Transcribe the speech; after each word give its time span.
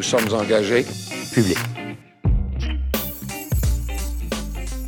Nous 0.00 0.04
sommes 0.04 0.32
engagés. 0.32 0.86
Public. 1.34 1.58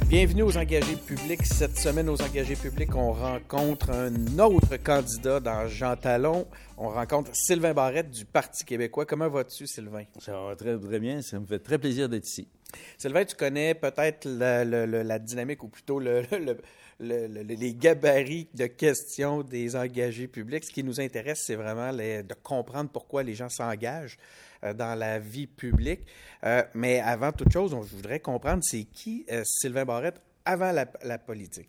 Bienvenue 0.08 0.42
aux 0.42 0.56
engagés 0.56 0.96
publics. 0.96 1.44
Cette 1.44 1.76
semaine, 1.76 2.08
aux 2.08 2.22
engagés 2.22 2.56
publics, 2.56 2.96
on 2.96 3.12
rencontre 3.12 3.90
un 3.90 4.38
autre 4.38 4.78
candidat 4.78 5.38
dans 5.38 5.68
Jean 5.68 5.96
Talon. 5.96 6.46
On 6.78 6.88
rencontre 6.88 7.28
Sylvain 7.34 7.74
Barrette 7.74 8.10
du 8.10 8.24
Parti 8.24 8.64
québécois. 8.64 9.04
Comment 9.04 9.28
vas-tu, 9.28 9.66
Sylvain? 9.66 10.04
Ça 10.18 10.32
va 10.32 10.56
très, 10.56 10.78
très 10.78 10.98
bien. 10.98 11.20
Ça 11.20 11.38
me 11.38 11.44
fait 11.44 11.58
très 11.58 11.76
plaisir 11.76 12.08
d'être 12.08 12.26
ici. 12.26 12.48
Sylvain, 12.96 13.26
tu 13.26 13.36
connais 13.36 13.74
peut-être 13.74 14.24
la, 14.24 14.64
la, 14.64 15.18
dynamique 15.18 15.62
ou 15.62 15.68
plutôt 15.68 16.00
le, 16.00 16.22
les 17.00 17.74
gabarits 17.74 18.48
de 18.54 18.64
questions 18.64 19.42
des 19.42 19.76
engagés 19.76 20.26
publics. 20.26 20.64
Ce 20.64 20.70
qui 20.70 20.82
nous 20.82 21.02
intéresse, 21.02 21.42
c'est 21.44 21.56
vraiment 21.56 21.92
de 21.92 22.34
comprendre 22.42 22.88
pourquoi 22.90 23.22
les 23.22 23.34
gens 23.34 23.50
s'engagent 23.50 24.16
dans 24.74 24.98
la 24.98 25.18
vie 25.18 25.46
publique. 25.46 26.06
Euh, 26.44 26.62
mais 26.74 27.00
avant 27.00 27.32
toute 27.32 27.52
chose, 27.52 27.70
je 27.70 27.96
voudrais 27.96 28.20
comprendre, 28.20 28.62
c'est 28.62 28.84
qui 28.84 29.24
euh, 29.30 29.42
Sylvain 29.44 29.84
Barrette 29.84 30.20
avant 30.44 30.72
la, 30.72 31.18
politique? 31.18 31.68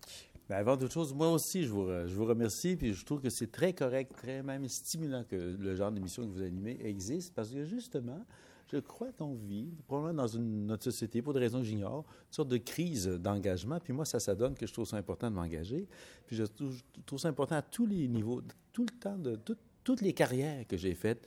Bien, 0.50 0.58
avant 0.58 0.78
toute 0.78 0.92
chose, 0.92 1.14
moi 1.14 1.32
aussi, 1.32 1.64
je 1.64 1.70
vous, 1.70 1.88
je 1.88 2.16
vous 2.16 2.26
remercie, 2.26 2.76
puis 2.76 2.94
je 2.94 3.06
trouve 3.06 3.22
que 3.22 3.30
c'est 3.30 3.52
très 3.52 3.74
correct, 3.74 4.14
très 4.16 4.42
même 4.44 4.68
stimulant 4.68 5.24
que 5.24 5.36
le 5.36 5.76
genre 5.76 5.92
d'émission 5.92 6.24
que 6.24 6.32
vous 6.32 6.42
animez 6.42 6.80
existe, 6.84 7.34
parce 7.34 7.50
que 7.50 7.64
justement, 7.66 8.26
je 8.74 8.80
crois 8.80 9.12
qu'on 9.12 9.36
vit, 9.36 9.72
probablement 9.88 10.24
dans 10.24 10.28
une, 10.28 10.66
notre 10.66 10.84
société, 10.84 11.22
pour 11.22 11.34
des 11.34 11.40
raisons 11.40 11.60
que 11.60 11.66
j'ignore, 11.66 12.00
une 12.00 12.34
sorte 12.34 12.50
de 12.50 12.58
crise 12.58 13.08
d'engagement. 13.08 13.80
Puis 13.80 13.94
moi, 13.94 14.06
ça, 14.06 14.20
ça 14.20 14.34
donne 14.34 14.56
que 14.56 14.66
je 14.66 14.74
trouve 14.74 14.88
ça 14.88 14.98
important 14.98 15.30
de 15.30 15.36
m'engager. 15.36 15.88
Puis 16.26 16.36
je 16.36 16.44
trouve, 16.44 17.20
ça 17.20 17.28
important 17.28 17.56
à 17.56 17.62
tous 17.62 17.86
les 17.86 18.08
niveaux, 18.08 18.42
tout 18.72 18.86
le 18.86 19.00
temps, 19.00 19.18
de 19.18 19.40
toutes 19.84 20.02
les 20.02 20.14
carrières 20.14 20.66
que 20.68 20.78
j'ai 20.78 20.96
faites. 20.96 21.24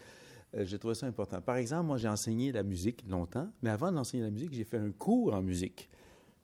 Euh, 0.57 0.65
j'ai 0.65 0.79
trouvé 0.79 0.95
ça 0.95 1.07
important. 1.07 1.41
Par 1.41 1.57
exemple, 1.57 1.87
moi, 1.87 1.99
j'ai 1.99 2.09
enseigné 2.09 2.53
la 2.53 2.63
musique 2.63 3.05
longtemps, 3.09 3.49
mais 3.63 3.71
avant 3.71 3.93
d'enseigner 3.93 4.23
la 4.23 4.31
musique, 4.31 4.53
j'ai 4.53 4.65
fait 4.65 4.79
un 4.79 4.91
cours 4.91 5.35
en 5.35 5.43
musique 5.43 5.89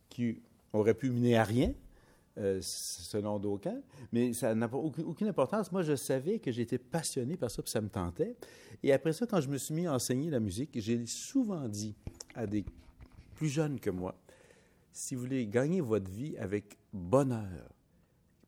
qui 0.08 0.42
aurait 0.72 0.94
pu 0.94 1.10
mener 1.10 1.36
à 1.36 1.44
rien, 1.44 1.72
euh, 2.38 2.60
selon 2.62 3.38
d'aucuns, 3.38 3.80
mais 4.10 4.32
ça 4.32 4.54
n'a 4.54 4.68
pas 4.68 4.78
aucune, 4.78 5.28
importance. 5.28 5.70
Moi, 5.70 5.82
je 5.82 5.96
savais 5.96 6.38
que 6.38 6.50
j'étais 6.50 6.78
passionné 6.78 7.36
par 7.36 7.50
ça, 7.50 7.62
puis 7.62 7.70
ça 7.70 7.80
me 7.80 7.88
tentait. 7.88 8.36
Et 8.82 8.92
après 8.92 9.12
ça, 9.12 9.26
quand 9.26 9.40
je 9.40 9.48
me 9.48 9.58
suis 9.58 9.74
mis 9.74 9.86
à 9.86 9.94
enseigner 9.94 10.30
la 10.30 10.40
musique, 10.40 10.70
j'ai 10.74 11.04
souvent 11.06 11.68
dit 11.68 11.94
à 12.34 12.46
des 12.46 12.64
plus 13.34 13.48
jeunes 13.48 13.78
que 13.78 13.90
moi, 13.90 14.14
si 14.92 15.14
vous 15.14 15.22
voulez 15.22 15.46
gagner 15.46 15.80
votre 15.80 16.10
vie 16.10 16.36
avec 16.38 16.78
bonheur, 16.92 17.68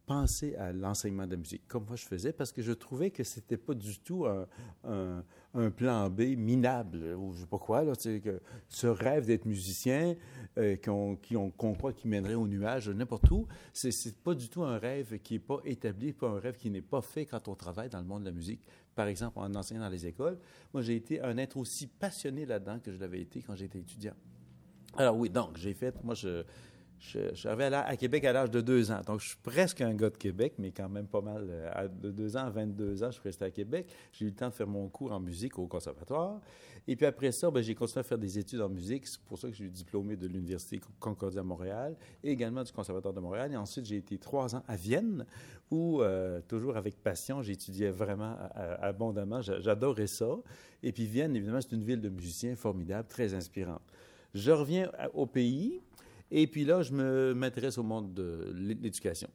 penser 0.07 0.55
à 0.57 0.73
l'enseignement 0.73 1.27
de 1.27 1.33
la 1.33 1.37
musique, 1.39 1.67
comme 1.67 1.85
moi 1.87 1.97
je 1.97 2.05
faisais, 2.05 2.33
parce 2.33 2.53
que 2.53 2.63
je 2.63 2.73
trouvais 2.73 3.11
que 3.11 3.25
c'était 3.25 3.57
pas 3.57 3.75
du 3.75 3.99
tout 3.99 4.27
un, 4.27 4.47
un, 5.55 5.71
plan 5.71 6.11
B 6.11 6.37
minable, 6.37 7.15
ou 7.15 7.33
je 7.33 7.41
sais 7.41 7.47
pas 7.47 7.59
quoi, 7.59 7.85
que 7.85 8.41
ce 8.69 8.87
rêve 8.87 9.27
d'être 9.27 9.47
musicien 9.47 10.15
euh, 10.59 10.77
qu'on 10.77 11.75
croit 11.75 11.93
qui 11.93 12.07
mènerait 12.07 12.35
au 12.35 12.47
nuage 12.47 12.91
n'importe 12.91 13.31
où, 13.31 13.47
c'est 13.73 14.17
pas 14.23 14.35
du 14.35 14.49
tout 14.49 14.63
un 14.63 14.79
rêve 14.79 15.19
qui 15.21 15.35
n'est 15.35 15.41
pas 15.41 15.61
établi, 15.65 16.13
pas 16.13 16.29
un 16.29 16.39
rêve 16.39 16.57
qui 16.57 16.71
n'est 16.71 16.83
pas 16.83 17.01
fait 17.01 17.25
quand 17.25 17.49
on 17.49 17.55
travaille 17.55 17.89
dans 17.89 18.01
le 18.01 18.07
monde 18.07 18.23
de 18.23 18.29
la 18.29 18.35
musique. 18.35 18.61
Par 18.95 19.07
exemple, 19.07 19.39
en 19.39 19.55
enseignant 19.55 19.83
dans 19.83 19.89
les 19.89 20.07
écoles, 20.07 20.39
moi 20.73 20.83
j'ai 20.83 20.97
été 20.97 21.21
un 21.21 21.37
être 21.39 21.57
aussi 21.57 21.87
passionné 21.87 22.47
là-dedans 22.47 22.79
que 22.79 22.93
je 22.93 22.99
l'avais 22.99 23.21
été 23.21 23.43
quand 23.43 23.57
j'étais 23.57 23.79
étudiant. 23.79 24.15
Alors 24.97 25.17
oui, 25.17 25.31
donc 25.31 25.57
j'ai 25.57 25.75
fait, 25.75 26.03
moi 26.05 26.15
je 26.15 26.45
je, 27.05 27.35
suis 27.35 27.49
arrivé 27.49 27.65
à, 27.65 27.97
Québec 27.97 28.25
à 28.25 28.33
l'âge 28.33 28.51
de 28.51 28.61
deux 28.61 28.91
ans. 28.91 29.01
Donc, 29.07 29.21
je 29.21 29.29
suis 29.29 29.37
presque 29.37 29.83
un 29.83 29.93
gars 29.95 30.09
de 30.09 30.17
Québec, 30.17 30.55
mais 30.59 30.71
quand 30.71 30.89
même 30.89 31.07
pas 31.07 31.21
mal. 31.21 31.47
Euh, 31.51 31.89
de 31.89 32.11
deux 32.11 32.37
ans 32.37 32.47
à 32.47 32.51
22 32.51 33.03
ans, 33.03 33.11
je 33.11 33.13
suis 33.13 33.23
resté 33.23 33.45
à 33.45 33.51
Québec. 33.51 33.87
J'ai 34.13 34.25
eu 34.25 34.29
le 34.29 34.35
temps 34.35 34.49
de 34.49 34.55
faire 34.55 34.67
mon 34.67 34.89
cours 34.89 35.13
en 35.13 35.21
musique 35.21 35.59
au 35.59 35.67
conservatoire. 35.67 36.41
Et 36.89 36.97
puis 36.97 37.05
après 37.05 37.31
ça, 37.33 37.51
ben, 37.51 37.63
j'ai 37.63 37.75
continué 37.75 38.01
à 38.01 38.03
faire 38.05 38.19
des 38.19 38.39
études 38.39 38.61
en 38.63 38.71
musique. 38.71 39.07
C'est 39.07 39.21
pour 39.21 39.39
ça 39.39 39.49
que 39.49 39.55
j'ai 39.55 39.65
eu 39.65 39.71
diplômé 39.71 40.17
de 40.17 40.27
l'Université 40.27 40.81
Concordia 40.99 41.41
à 41.41 41.45
Montréal 41.45 41.95
et 42.23 42.31
également 42.31 42.63
du 42.63 42.73
Conservatoire 42.73 43.13
de 43.13 43.21
Montréal. 43.21 43.53
Et 43.53 43.57
ensuite, 43.57 43.85
j'ai 43.85 43.97
été 43.97 44.17
trois 44.17 44.55
ans 44.55 44.63
à 44.67 44.77
Vienne, 44.77 45.27
où, 45.71 46.01
euh, 46.01 46.41
toujours 46.49 46.77
avec 46.77 47.03
passion, 47.03 47.43
j'étudiais 47.43 47.91
vraiment 47.91 48.37
abondamment. 48.81 49.43
J'adorais 49.43 50.07
ça. 50.07 50.29
Et 50.83 50.93
puis 50.93 51.07
Vienne, 51.07 51.37
évidemment, 51.37 51.61
c'est 51.61 51.73
une 51.73 51.85
ville 51.85 52.01
de 52.01 52.09
musiciens 52.09 52.55
formidable, 52.55 53.09
très 53.09 53.35
inspirante. 53.35 53.83
Je 54.35 54.51
reviens 54.51 54.91
au 55.15 55.27
pays. 55.27 55.81
Et 56.31 56.47
puis 56.47 56.65
là, 56.65 56.83
je 56.83 56.93
m'intéresse 57.33 57.79
au 57.79 57.83
monde 57.83 58.15
de 58.15 58.53
l'éducation. 58.55 59.29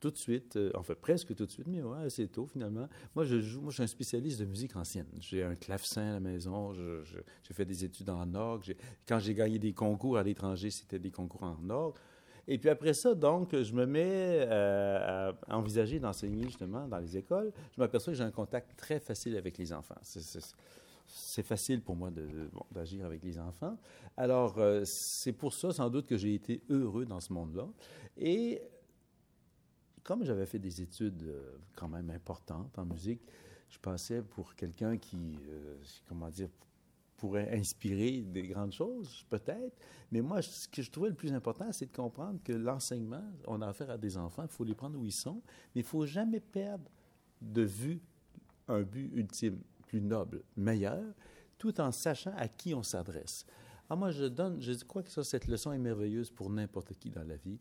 Tout 0.00 0.10
de 0.10 0.18
suite, 0.18 0.56
euh, 0.56 0.70
en 0.74 0.82
fait 0.82 0.96
presque 0.96 1.34
tout 1.34 1.46
de 1.46 1.50
suite, 1.50 1.66
mais 1.66 1.82
ouais, 1.82 2.04
assez 2.04 2.28
tôt 2.28 2.46
finalement. 2.46 2.88
Moi, 3.14 3.24
je 3.24 3.40
joue, 3.40 3.62
moi, 3.62 3.70
je 3.70 3.76
suis 3.76 3.82
un 3.82 3.86
spécialiste 3.86 4.38
de 4.38 4.44
musique 4.44 4.76
ancienne. 4.76 5.06
J'ai 5.18 5.42
un 5.42 5.54
clavecin 5.54 6.02
à 6.02 6.12
la 6.12 6.20
maison, 6.20 6.74
j'ai 6.74 7.54
fait 7.54 7.64
des 7.64 7.84
études 7.84 8.10
en 8.10 8.34
orgue. 8.34 8.76
Quand 9.08 9.18
j'ai 9.18 9.34
gagné 9.34 9.58
des 9.58 9.72
concours 9.72 10.18
à 10.18 10.22
l'étranger, 10.22 10.70
c'était 10.70 10.98
des 10.98 11.10
concours 11.10 11.42
en 11.42 11.70
orgue. 11.70 11.96
Et 12.46 12.58
puis 12.58 12.68
après 12.68 12.92
ça, 12.92 13.14
donc, 13.14 13.56
je 13.58 13.72
me 13.72 13.86
mets 13.86 14.46
euh, 14.46 15.32
à 15.48 15.56
envisager 15.56 15.98
d'enseigner 15.98 16.44
justement 16.44 16.86
dans 16.86 16.98
les 16.98 17.16
écoles. 17.16 17.52
Je 17.74 17.80
m'aperçois 17.80 18.12
que 18.12 18.18
j'ai 18.18 18.24
un 18.24 18.30
contact 18.30 18.76
très 18.76 19.00
facile 19.00 19.38
avec 19.38 19.56
les 19.56 19.72
enfants 19.72 19.96
c'est 21.06 21.42
facile 21.42 21.80
pour 21.82 21.96
moi 21.96 22.10
d'agir 22.70 23.04
avec 23.04 23.22
les 23.22 23.38
enfants. 23.38 23.76
Alors, 24.16 24.58
euh, 24.58 24.82
c'est 24.84 25.32
pour 25.32 25.52
ça, 25.52 25.72
sans 25.72 25.90
doute, 25.90 26.06
que 26.06 26.16
j'ai 26.16 26.34
été 26.34 26.62
heureux 26.70 27.04
dans 27.04 27.20
ce 27.20 27.32
monde-là. 27.32 27.68
Et 28.16 28.62
comme 30.02 30.24
j'avais 30.24 30.46
fait 30.46 30.58
des 30.58 30.82
études 30.82 31.22
euh, 31.22 31.56
quand 31.74 31.88
même 31.88 32.10
importantes 32.10 32.78
en 32.78 32.84
musique, 32.84 33.22
je 33.68 33.78
pensais 33.78 34.22
pour 34.22 34.54
quelqu'un 34.54 34.96
qui, 34.96 35.38
euh, 35.48 35.76
comment 36.08 36.28
dire, 36.28 36.48
pourrait 37.16 37.56
inspirer 37.56 38.22
des 38.22 38.42
grandes 38.42 38.72
choses, 38.72 39.24
peut-être. 39.30 39.76
Mais 40.12 40.20
moi, 40.20 40.42
ce 40.42 40.68
que 40.68 40.82
je 40.82 40.90
trouvais 40.90 41.08
le 41.08 41.14
plus 41.14 41.32
important, 41.32 41.72
c'est 41.72 41.86
de 41.86 41.96
comprendre 41.96 42.38
que 42.44 42.52
l'enseignement, 42.52 43.24
on 43.46 43.62
a 43.62 43.68
affaire 43.68 43.90
à 43.90 43.98
des 43.98 44.16
enfants, 44.16 44.42
il 44.42 44.48
faut 44.48 44.64
les 44.64 44.74
prendre 44.74 44.98
où 44.98 45.04
ils 45.04 45.12
sont, 45.12 45.40
mais 45.74 45.80
il 45.80 45.84
ne 45.84 45.88
faut 45.88 46.06
jamais 46.06 46.40
perdre 46.40 46.90
de 47.40 47.62
vue 47.62 48.00
un 48.68 48.82
but 48.82 49.10
ultime 49.14 49.58
plus 49.86 50.00
noble, 50.00 50.42
meilleur, 50.56 51.02
tout 51.58 51.80
en 51.80 51.92
sachant 51.92 52.34
à 52.36 52.48
qui 52.48 52.74
on 52.74 52.82
s'adresse. 52.82 53.46
Alors 53.88 53.98
moi, 53.98 54.10
je 54.10 54.24
donne, 54.24 54.60
je 54.60 54.72
crois 54.84 55.02
que 55.02 55.10
ça, 55.10 55.22
cette 55.24 55.46
leçon 55.46 55.72
est 55.72 55.78
merveilleuse 55.78 56.30
pour 56.30 56.50
n'importe 56.50 56.94
qui 56.94 57.10
dans 57.10 57.24
la 57.24 57.36
vie. 57.36 57.58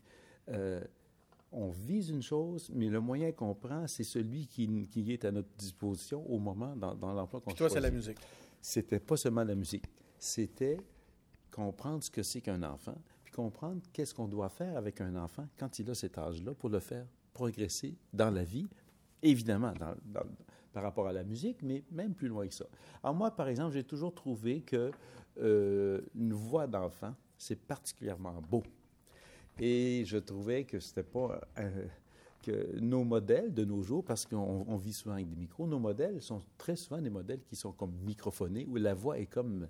Euh, 0.50 0.82
on 1.52 1.70
vise 1.70 2.10
une 2.10 2.24
chose, 2.24 2.70
mais 2.74 2.90
le 2.90 3.00
moyen 3.00 3.32
qu'on 3.32 3.54
prend, 3.54 3.86
c'est 3.88 4.04
celui 4.04 4.48
qui, 4.48 4.88
qui, 4.88 5.12
est 5.12 5.24
à 5.26 5.32
notre 5.32 5.50
disposition 5.58 6.26
au 6.30 6.40
moment 6.40 6.76
dans, 6.76 6.96
dans 6.96 7.14
l'emploi 7.14 7.42
qu'on 7.42 7.52
choisit. 7.52 7.58
toi, 7.58 7.70
c'est 7.70 7.82
la 7.82 7.92
musique. 7.92 8.18
C'était 8.62 9.00
pas 9.00 9.18
seulement 9.18 9.44
la 9.44 9.56
musique. 9.56 9.86
C'était 10.18 10.78
comprendre 11.52 12.04
ce 12.04 12.10
que 12.10 12.24
c'est 12.24 12.42
qu'un 12.42 12.64
enfant, 12.64 12.96
puis 13.24 13.32
comprendre 13.32 13.82
qu'est-ce 13.94 14.14
qu'on 14.14 14.28
doit 14.28 14.50
faire 14.50 14.76
avec 14.76 15.02
un 15.02 15.16
enfant 15.16 15.48
quand 15.58 15.78
il 15.78 15.90
a 15.90 15.94
cet 15.94 16.18
âge-là 16.18 16.54
pour 16.56 16.70
le 16.70 16.80
faire 16.80 17.06
progresser 17.34 17.96
dans 18.12 18.32
la 18.32 18.44
vie, 18.44 18.68
évidemment, 19.22 19.74
dans, 19.74 19.96
dans, 20.06 20.26
par 20.74 20.84
rapport 20.84 21.08
à 21.08 21.14
la 21.14 21.24
musique, 21.24 21.62
mais 21.62 21.84
même 21.92 22.14
plus 22.14 22.28
loin 22.28 22.48
que 22.48 22.54
ça. 22.54 22.66
Alors 23.04 23.16
moi, 23.16 23.32
par 23.32 23.48
exemple, 23.48 23.74
j'ai 23.74 23.84
toujours 23.84 24.14
trouvé 24.14 24.62
que 24.62 24.92
euh, 25.40 26.02
une 26.16 26.34
voix 26.34 26.68
d'enfant, 26.68 27.14
c'est 27.38 27.60
particulièrement 27.60 28.42
beau. 28.50 28.64
Et 29.60 30.04
je 30.06 30.18
trouvais 30.18 30.64
que 30.64 30.80
c'était 30.80 31.04
pas 31.04 31.40
euh, 31.60 31.86
que 32.42 32.80
nos 32.80 33.04
modèles 33.04 33.54
de 33.54 33.64
nos 33.64 33.84
jours, 33.84 34.04
parce 34.04 34.26
qu'on 34.26 34.76
vit 34.78 34.94
souvent 34.94 35.16
avec 35.16 35.30
des 35.30 35.36
micros, 35.36 35.68
nos 35.68 35.80
modèles 35.80 36.22
sont 36.22 36.42
très 36.58 36.76
souvent 36.76 37.02
des 37.02 37.10
modèles 37.10 37.42
qui 37.44 37.56
sont 37.56 37.72
comme 37.72 37.94
microphonés, 38.04 38.66
où 38.70 38.76
la 38.76 38.94
voix 38.94 39.20
est 39.20 39.28
comme 39.28 39.68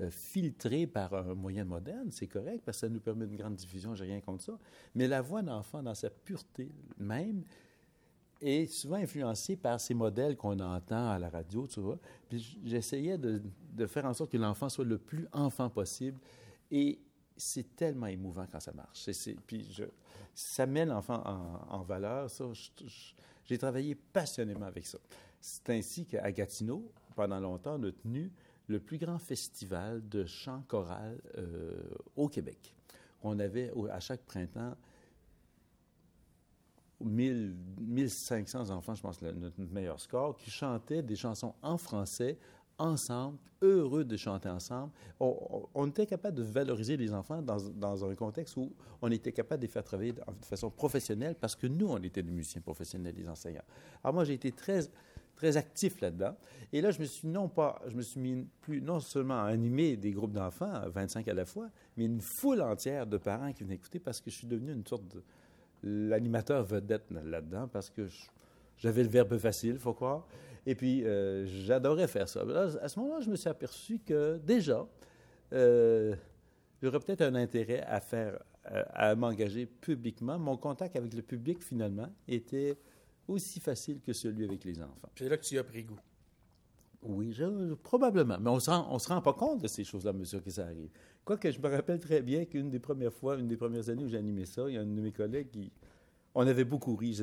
euh, 0.00 0.10
filtrée 0.10 0.86
par 0.86 1.14
un 1.14 1.34
moyen 1.34 1.64
moderne, 1.64 2.10
c'est 2.10 2.26
correct, 2.26 2.62
parce 2.64 2.78
que 2.78 2.86
ça 2.86 2.88
nous 2.88 3.00
permet 3.00 3.24
une 3.24 3.36
grande 3.36 3.56
diffusion, 3.56 3.94
j'ai 3.94 4.04
rien 4.04 4.20
contre 4.20 4.42
ça. 4.42 4.58
Mais 4.94 5.06
la 5.08 5.22
voix 5.22 5.42
d'enfant, 5.42 5.82
dans 5.82 5.94
sa 5.94 6.10
pureté 6.10 6.70
même, 6.98 7.44
est 8.40 8.66
souvent 8.66 8.96
influencé 8.96 9.56
par 9.56 9.80
ces 9.80 9.94
modèles 9.94 10.36
qu'on 10.36 10.58
entend 10.60 11.10
à 11.10 11.18
la 11.18 11.28
radio, 11.28 11.66
tu 11.66 11.80
vois. 11.80 11.98
Puis 12.28 12.58
j'essayais 12.64 13.18
de, 13.18 13.40
faire 13.86 14.04
en 14.04 14.14
sorte 14.14 14.32
que 14.32 14.36
l'enfant 14.36 14.68
soit 14.68 14.84
le 14.84 14.98
plus 14.98 15.26
enfant 15.32 15.70
possible. 15.70 16.18
Et 16.70 16.98
c'est 17.36 17.76
tellement 17.76 18.06
émouvant 18.06 18.46
quand 18.50 18.60
ça 18.60 18.72
marche. 18.72 19.08
puis 19.46 19.66
je, 19.72 19.84
ça 20.34 20.66
met 20.66 20.84
l'enfant 20.84 21.22
en, 21.68 21.82
valeur. 21.82 22.28
J'ai 23.44 23.58
travaillé 23.58 23.94
passionnément 23.94 24.66
avec 24.66 24.86
ça. 24.86 24.98
C'est 25.40 25.70
ainsi 25.70 26.06
qu'à 26.06 26.30
Gatineau, 26.32 26.90
pendant 27.14 27.40
longtemps, 27.40 27.78
on 27.78 27.84
a 27.84 27.92
tenu 27.92 28.30
le 28.68 28.80
plus 28.80 28.98
grand 28.98 29.18
festival 29.18 30.06
de 30.08 30.24
chant 30.24 30.62
choral 30.66 31.20
euh, 31.38 31.80
au 32.16 32.28
Québec. 32.28 32.74
On 33.22 33.38
avait 33.38 33.72
à 33.90 34.00
chaque 34.00 34.22
printemps 34.22 34.74
1000, 37.00 37.54
1500 37.78 38.70
enfants, 38.70 38.94
je 38.94 39.02
pense, 39.02 39.20
notre 39.22 39.72
meilleur 39.72 40.00
score, 40.00 40.36
qui 40.36 40.50
chantaient 40.50 41.02
des 41.02 41.16
chansons 41.16 41.54
en 41.62 41.76
français 41.76 42.38
ensemble, 42.78 43.38
heureux 43.62 44.04
de 44.04 44.16
chanter 44.16 44.48
ensemble. 44.48 44.92
On, 45.20 45.86
était 45.86 46.06
capable 46.06 46.36
de 46.36 46.42
valoriser 46.42 46.96
les 46.96 47.12
enfants 47.12 47.40
dans, 47.42 47.56
dans, 47.70 48.04
un 48.04 48.14
contexte 48.14 48.56
où 48.56 48.72
on 49.00 49.10
était 49.10 49.32
capable 49.32 49.62
de 49.62 49.66
les 49.66 49.72
faire 49.72 49.84
travailler 49.84 50.12
de, 50.12 50.20
façon 50.42 50.70
professionnelle 50.70 51.34
parce 51.40 51.56
que 51.56 51.66
nous, 51.66 51.86
on 51.88 51.98
était 51.98 52.22
des 52.22 52.30
musiciens 52.30 52.60
professionnels, 52.60 53.14
les 53.16 53.28
enseignants. 53.28 53.64
Alors 54.02 54.14
moi, 54.14 54.24
j'ai 54.24 54.34
été 54.34 54.52
très, 54.52 54.80
très 55.36 55.56
actif 55.56 56.00
là-dedans. 56.00 56.36
Et 56.72 56.80
là, 56.80 56.90
je 56.90 57.00
me 57.00 57.04
suis 57.04 57.28
non 57.28 57.48
pas, 57.48 57.80
je 57.86 57.94
me 57.94 58.02
suis 58.02 58.20
mis 58.20 58.46
plus 58.60 58.82
non 58.82 59.00
seulement 59.00 59.42
à 59.42 59.46
animer 59.46 59.96
des 59.96 60.10
groupes 60.10 60.32
d'enfants, 60.32 60.82
25 60.88 61.26
à 61.28 61.34
la 61.34 61.46
fois, 61.46 61.70
mais 61.96 62.04
une 62.04 62.20
foule 62.20 62.60
entière 62.60 63.06
de 63.06 63.16
parents 63.16 63.52
qui 63.52 63.62
venaient 63.62 63.76
écouter 63.76 64.00
parce 64.00 64.20
que 64.20 64.30
je 64.30 64.36
suis 64.36 64.46
devenu 64.46 64.72
une 64.72 64.86
sorte 64.86 65.06
de 65.08 65.22
l'animateur 65.82 66.64
vedette 66.64 67.10
là-dedans 67.10 67.68
parce 67.68 67.90
que 67.90 68.08
j'avais 68.78 69.02
le 69.02 69.08
verbe 69.08 69.38
facile, 69.38 69.78
faut 69.78 69.94
croire. 69.94 70.26
Et 70.66 70.74
puis, 70.74 71.04
euh, 71.04 71.46
j'adorais 71.46 72.08
faire 72.08 72.28
ça. 72.28 72.40
à 72.82 72.88
ce 72.88 72.98
moment-là, 72.98 73.20
je 73.20 73.30
me 73.30 73.36
suis 73.36 73.48
aperçu 73.48 74.00
que 74.00 74.38
déjà, 74.38 74.86
euh, 75.52 76.14
j'aurais 76.82 76.98
peut-être 76.98 77.22
un 77.22 77.36
intérêt 77.36 77.82
à 77.82 78.00
faire, 78.00 78.42
à, 78.64 79.14
m'engager 79.14 79.66
publiquement. 79.66 80.38
Mon 80.38 80.56
contact 80.56 80.96
avec 80.96 81.14
le 81.14 81.22
public, 81.22 81.62
finalement, 81.62 82.08
était 82.26 82.76
aussi 83.28 83.60
facile 83.60 84.00
que 84.00 84.12
celui 84.12 84.44
avec 84.44 84.64
les 84.64 84.82
enfants. 84.82 85.08
C'est 85.16 85.28
là 85.28 85.36
que 85.36 85.44
tu 85.44 85.58
as 85.58 85.64
pris 85.64 85.84
goût. 85.84 86.00
Oui, 87.08 87.34
probablement. 87.82 88.38
Mais 88.40 88.50
on 88.50 88.56
ne 88.56 88.60
se, 88.60 88.70
rend, 88.70 88.98
se 88.98 89.08
rend 89.08 89.20
pas 89.20 89.32
compte 89.32 89.62
de 89.62 89.68
ces 89.68 89.84
choses-là, 89.84 90.12
monsieur, 90.12 90.40
que 90.40 90.50
ça 90.50 90.64
arrive. 90.64 90.90
Quoique, 91.24 91.50
je 91.50 91.60
me 91.60 91.68
rappelle 91.68 91.98
très 91.98 92.22
bien 92.22 92.44
qu'une 92.44 92.70
des 92.70 92.78
premières 92.78 93.12
fois, 93.12 93.36
une 93.36 93.48
des 93.48 93.56
premières 93.56 93.88
années 93.88 94.04
où 94.04 94.08
j'ai 94.08 94.18
animé 94.18 94.44
ça, 94.46 94.64
il 94.68 94.74
y 94.74 94.78
a 94.78 94.80
un 94.80 94.86
de 94.86 95.00
mes 95.00 95.12
collègues 95.12 95.50
qui... 95.50 95.72
On 96.34 96.46
avait 96.46 96.64
beaucoup 96.64 96.94
ri. 96.96 97.18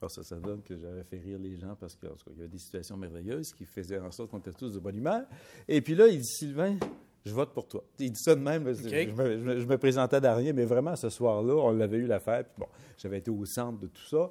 Alors 0.00 0.10
ça, 0.10 0.22
ça 0.22 0.36
donne 0.36 0.62
que 0.62 0.76
j'avais 0.76 1.02
fait 1.04 1.18
rire 1.18 1.38
les 1.38 1.56
gens 1.56 1.74
parce 1.74 1.96
qu'il 1.96 2.08
y 2.08 2.38
avait 2.38 2.48
des 2.48 2.58
situations 2.58 2.98
merveilleuses 2.98 3.52
qui 3.54 3.64
faisaient 3.64 3.98
en 3.98 4.10
sorte 4.10 4.30
qu'on 4.30 4.38
était 4.38 4.52
tous 4.52 4.74
de 4.74 4.78
bonne 4.78 4.96
humeur. 4.96 5.22
Et 5.66 5.80
puis 5.80 5.94
là, 5.94 6.06
il 6.06 6.18
dit, 6.18 6.26
Sylvain, 6.26 6.76
je 7.24 7.32
vote 7.32 7.52
pour 7.52 7.66
toi. 7.66 7.82
Il 7.98 8.12
dit 8.12 8.22
ça 8.22 8.34
de 8.34 8.40
même. 8.40 8.72
Je, 8.72 9.66
me, 9.66 9.76
présentais 9.78 10.24
à 10.24 10.34
rien, 10.34 10.52
mais 10.52 10.64
vraiment, 10.64 10.94
ce 10.94 11.08
soir-là, 11.08 11.54
on 11.54 11.72
l'avait 11.72 11.96
eu 11.96 12.06
l'affaire. 12.06 12.44
Puis 12.44 12.54
bon, 12.58 12.66
j'avais 12.98 13.18
été 13.18 13.30
au 13.30 13.44
centre 13.44 13.80
de 13.80 13.86
tout 13.88 14.06
ça. 14.08 14.30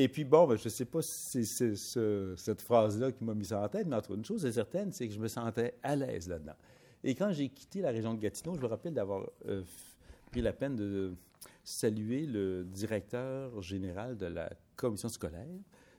Et 0.00 0.06
puis, 0.06 0.22
bon, 0.22 0.46
ben, 0.46 0.56
je 0.56 0.62
ne 0.62 0.68
sais 0.68 0.84
pas 0.84 1.02
si 1.02 1.44
c'est 1.44 1.74
cette 1.74 2.62
phrase-là 2.62 3.10
qui 3.10 3.24
m'a 3.24 3.34
mis 3.34 3.46
ça 3.46 3.60
en 3.60 3.68
tête, 3.68 3.84
mais 3.84 3.96
entre 3.96 4.14
une 4.14 4.24
chose 4.24 4.46
est 4.46 4.52
certaine, 4.52 4.92
c'est 4.92 5.08
que 5.08 5.12
je 5.12 5.18
me 5.18 5.26
sentais 5.26 5.74
à 5.82 5.96
l'aise 5.96 6.28
là-dedans. 6.28 6.54
Et 7.02 7.16
quand 7.16 7.32
j'ai 7.32 7.48
quitté 7.48 7.80
la 7.80 7.90
région 7.90 8.14
de 8.14 8.20
Gatineau, 8.20 8.54
je 8.54 8.60
me 8.60 8.66
rappelle 8.68 8.94
d'avoir 8.94 9.28
euh, 9.46 9.64
pris 10.30 10.40
la 10.40 10.52
peine 10.52 10.76
de 10.76 11.16
saluer 11.64 12.26
le 12.26 12.62
directeur 12.62 13.60
général 13.60 14.16
de 14.16 14.26
la 14.26 14.52
commission 14.76 15.08
scolaire, 15.08 15.48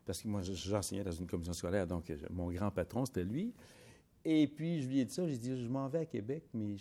parce 0.06 0.22
que 0.22 0.30
moi, 0.30 0.44
j'enseignais 0.44 1.04
dans 1.04 1.12
une 1.12 1.28
commission 1.28 1.51
scolaire, 1.51 1.86
donc 1.86 2.10
euh, 2.10 2.16
mon 2.30 2.50
grand 2.51 2.72
patron, 2.72 3.04
c'était 3.04 3.25
lui. 3.25 3.54
Et 4.24 4.48
puis, 4.48 4.81
je 4.81 4.88
lui 4.88 5.01
ai 5.01 5.04
dit 5.04 5.13
ça, 5.13 5.28
j'ai 5.28 5.38
dit, 5.38 5.62
je 5.62 5.68
m'en 5.68 5.90
vais 5.90 6.00
à 6.00 6.06
Québec, 6.06 6.46
mais 6.54 6.78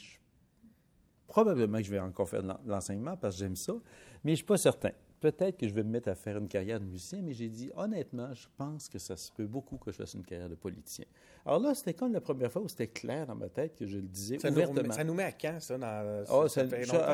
probablement 1.26 1.78
que 1.78 1.84
je 1.84 1.90
vais 1.90 1.98
encore 1.98 2.28
faire 2.28 2.44
de 2.44 2.52
l'enseignement 2.64 3.16
parce 3.16 3.34
que 3.34 3.40
j'aime 3.40 3.56
ça, 3.56 3.72
mais 4.22 4.30
je 4.30 4.34
ne 4.34 4.36
suis 4.36 4.44
pas 4.44 4.56
certain 4.56 4.92
peut-être 5.20 5.56
que 5.56 5.68
je 5.68 5.74
vais 5.74 5.82
me 5.82 5.90
mettre 5.90 6.08
à 6.08 6.14
faire 6.14 6.38
une 6.38 6.48
carrière 6.48 6.80
de 6.80 6.84
musicien, 6.84 7.20
mais 7.22 7.32
j'ai 7.32 7.48
dit, 7.48 7.70
honnêtement, 7.76 8.32
je 8.34 8.46
pense 8.56 8.88
que 8.88 8.98
ça 8.98 9.16
se 9.16 9.30
peut 9.32 9.46
beaucoup 9.46 9.76
que 9.76 9.90
je 9.90 9.96
fasse 9.96 10.14
une 10.14 10.24
carrière 10.24 10.48
de 10.48 10.54
politicien. 10.54 11.04
Alors 11.44 11.60
là, 11.60 11.74
c'était 11.74 11.94
comme 11.94 12.12
la 12.12 12.20
première 12.20 12.50
fois 12.50 12.62
où 12.62 12.68
c'était 12.68 12.88
clair 12.88 13.26
dans 13.26 13.34
ma 13.34 13.48
tête 13.48 13.74
que 13.74 13.86
je 13.86 13.96
le 13.96 14.08
disais 14.08 14.38
ça 14.38 14.50
ouvertement. 14.50 14.82
Nous, 14.82 14.92
ça 14.92 15.04
nous 15.04 15.14
met 15.14 15.24
à 15.24 15.32
quand, 15.32 15.60
ça? 15.60 15.78
Dans, 15.78 16.24
oh, 16.30 16.48
ça, 16.48 16.64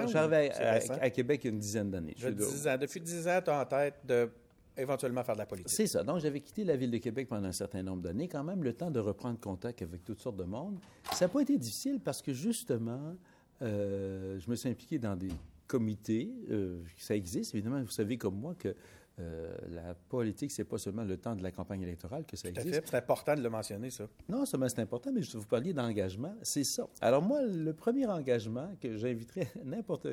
J'arrivais 0.06 0.50
à, 0.52 1.10
Québec 1.10 1.40
il 1.44 1.46
y 1.46 1.50
a 1.50 1.52
une 1.52 1.60
dizaine 1.60 1.90
d'années. 1.90 2.14
Depuis 2.18 3.00
dix 3.00 3.28
ans, 3.28 3.40
tu 3.42 3.50
as 3.50 3.60
en 3.60 3.64
tête 3.64 3.94
de 4.04 4.30
éventuellement 4.76 5.22
faire 5.22 5.34
de 5.34 5.40
la 5.40 5.46
politique. 5.46 5.70
C'est 5.70 5.86
ça. 5.86 6.02
Donc, 6.02 6.18
j'avais 6.20 6.40
quitté 6.40 6.64
la 6.64 6.76
ville 6.76 6.90
de 6.90 6.98
Québec 6.98 7.28
pendant 7.28 7.48
un 7.48 7.52
certain 7.52 7.82
nombre 7.82 8.02
d'années, 8.02 8.28
quand 8.28 8.44
même 8.44 8.64
le 8.64 8.72
temps 8.72 8.90
de 8.90 9.00
reprendre 9.00 9.38
contact 9.38 9.82
avec 9.82 10.04
toutes 10.04 10.20
sortes 10.20 10.36
de 10.36 10.44
monde. 10.44 10.78
Ça 11.12 11.26
n'a 11.26 11.28
pas 11.28 11.42
été 11.42 11.56
difficile 11.56 12.00
parce 12.00 12.20
que, 12.20 12.32
justement, 12.32 13.14
euh, 13.62 14.38
je 14.38 14.50
me 14.50 14.56
suis 14.56 14.68
impliqué 14.68 14.98
dans 14.98 15.16
des 15.16 15.30
comité, 15.66 16.32
euh, 16.50 16.82
ça 16.96 17.14
existe, 17.16 17.54
évidemment, 17.54 17.80
vous 17.80 17.88
savez 17.88 18.18
comme 18.18 18.38
moi 18.38 18.54
que 18.54 18.74
euh, 19.20 19.54
la 19.68 19.94
politique, 19.94 20.50
c'est 20.50 20.64
pas 20.64 20.76
seulement 20.76 21.04
le 21.04 21.16
temps 21.16 21.36
de 21.36 21.42
la 21.42 21.52
campagne 21.52 21.82
électorale 21.82 22.24
que 22.26 22.36
ça 22.36 22.50
Tout 22.50 22.60
existe. 22.60 22.82
C'est 22.86 22.96
important 22.96 23.36
de 23.36 23.42
le 23.42 23.48
mentionner, 23.48 23.88
ça. 23.90 24.08
Non, 24.28 24.44
seulement 24.44 24.68
c'est 24.68 24.80
important, 24.80 25.12
mais 25.12 25.22
je 25.22 25.38
vous 25.38 25.46
parliez 25.46 25.72
d'engagement, 25.72 26.34
c'est 26.42 26.64
ça. 26.64 26.88
Alors 27.00 27.22
moi, 27.22 27.42
le 27.42 27.72
premier 27.74 28.06
engagement 28.06 28.74
que 28.80 28.96
j'inviterais 28.96 29.52
n'importe 29.64 30.08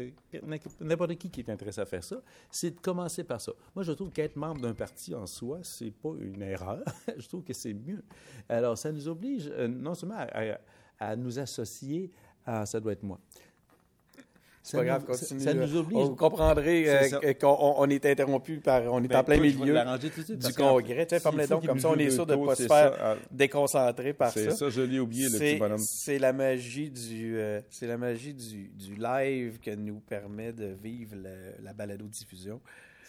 n'importe 0.79 1.15
qui 1.15 1.31
qui 1.31 1.41
est 1.41 1.49
intéressé 1.49 1.81
à 1.81 1.85
faire 1.85 2.03
ça, 2.03 2.21
c'est 2.51 2.71
de 2.75 2.79
commencer 2.79 3.23
par 3.23 3.41
ça. 3.41 3.53
Moi, 3.75 3.83
je 3.83 3.91
trouve 3.93 4.11
qu'être 4.11 4.35
membre 4.35 4.61
d'un 4.61 4.75
parti 4.75 5.15
en 5.15 5.25
soi, 5.25 5.61
c'est 5.63 5.91
pas 5.91 6.13
une 6.19 6.43
erreur. 6.43 6.83
je 7.17 7.27
trouve 7.27 7.43
que 7.43 7.53
c'est 7.53 7.73
mieux. 7.73 8.03
Alors, 8.49 8.77
ça 8.77 8.91
nous 8.91 9.07
oblige 9.07 9.49
euh, 9.51 9.67
non 9.67 9.95
seulement 9.95 10.19
à, 10.19 10.59
à 10.99 11.15
nous 11.15 11.39
associer 11.39 12.11
à 12.45 12.65
ça 12.65 12.79
doit 12.79 12.93
être 12.93 13.03
moi. 13.03 13.19
C'est 14.63 14.77
pas 14.77 14.85
grave, 14.85 15.05
continue. 15.05 15.39
Ça, 15.39 15.53
nous 15.53 15.75
oblige. 15.75 15.99
Vous 15.99 16.15
comprendrez 16.15 16.85
euh, 16.87 17.33
qu'on 17.33 17.89
est 17.89 18.05
interrompu 18.05 18.57
par. 18.59 18.83
On 18.93 19.03
est 19.03 19.07
ben, 19.07 19.19
en 19.19 19.23
plein 19.23 19.37
milieu 19.37 19.73
du 20.35 20.53
congrès. 20.53 21.05
Tu 21.07 21.17
sais, 21.17 21.21
comme 21.65 21.79
ça, 21.79 21.89
on 21.89 21.97
est 21.97 22.09
sûr 22.11 22.25
de 22.25 22.35
ne 22.35 22.45
pas 22.45 22.55
se 22.55 22.67
faire 22.67 22.97
ah. 23.01 23.15
déconcentrer 23.31 24.13
par 24.13 24.31
ça. 24.31 24.39
C'est 24.39 24.51
ça, 24.51 24.69
je 24.69 24.81
l'ai 24.81 24.99
oublié, 24.99 25.29
le 25.29 25.39
petit 25.39 25.55
bonhomme. 25.55 25.79
C'est 25.79 26.19
la 26.19 26.33
magie 26.33 26.91
du, 26.91 27.37
euh, 27.37 27.61
c'est 27.69 27.87
la 27.87 27.97
magie 27.97 28.33
du, 28.33 28.69
du, 28.69 28.95
live 28.95 29.59
que 29.59 29.71
nous 29.71 29.99
permet 29.99 30.53
de 30.53 30.75
vivre 30.81 31.15
la 31.63 31.73
balado-diffusion. 31.73 32.61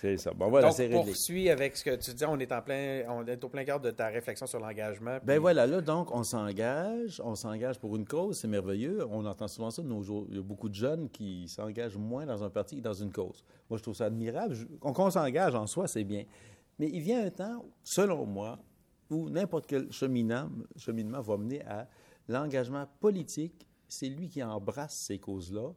C'est 0.03 0.17
ça. 0.17 0.33
Bon, 0.35 0.51
voilà, 0.51 0.71
donc, 0.71 1.05
poursuis 1.07 1.49
avec 1.49 1.77
ce 1.77 1.85
que 1.85 1.95
tu 1.95 2.13
dis. 2.13 2.25
On 2.25 2.37
est 2.41 2.51
en 2.51 2.61
plein, 2.61 3.05
on 3.09 3.25
est 3.25 3.45
au 3.45 3.49
plein 3.49 3.65
cœur 3.65 3.79
de 3.79 3.93
ta 3.93 4.09
réflexion 4.09 4.49
sur 4.49 4.59
l'engagement. 4.59 5.19
Ben 5.23 5.39
voilà, 5.39 5.65
là, 5.65 5.81
donc, 5.81 6.13
on 6.13 6.25
s'engage. 6.25 7.23
On 7.25 7.37
s'engage 7.37 7.79
pour 7.79 7.95
une 7.95 8.05
cause. 8.05 8.41
C'est 8.41 8.49
merveilleux. 8.49 9.07
On 9.09 9.25
entend 9.25 9.47
souvent 9.47 9.71
ça 9.71 9.81
de 9.81 9.87
nos 9.87 10.03
jours. 10.03 10.27
Il 10.29 10.35
y 10.35 10.39
a 10.41 10.43
beaucoup 10.43 10.69
de 10.69 10.75
jeunes 10.75 11.09
qui 11.09 11.47
s'engagent 11.47 11.97
moins 11.97 12.27
dans 12.27 12.43
un 12.43 12.51
parti 12.51 12.79
que 12.79 12.81
dans 12.81 12.93
une 12.93 13.13
cause. 13.13 13.45
Moi, 13.71 13.79
je 13.79 13.83
trouve 13.85 13.95
ça 13.95 14.07
admirable. 14.07 14.57
Qu'on 14.81 15.09
s'engage 15.09 15.55
en 15.55 15.69
soi, 15.69 15.87
c'est 15.87 16.03
bien. 16.03 16.25
Mais 16.81 16.89
il 16.93 17.01
vient 17.01 17.25
un 17.25 17.31
temps, 17.31 17.65
selon 17.85 18.27
moi, 18.27 18.59
où 19.09 19.31
n'importe 19.31 19.69
quel 19.69 19.93
cheminement, 19.93 20.49
cheminement 20.77 21.21
va 21.21 21.37
mener 21.37 21.65
à 21.65 21.89
l'engagement 22.27 22.89
politique. 22.99 23.69
C'est 23.87 24.09
lui 24.09 24.29
qui 24.29 24.43
embrasse 24.43 24.97
ces 24.97 25.21
causes-là 25.21 25.71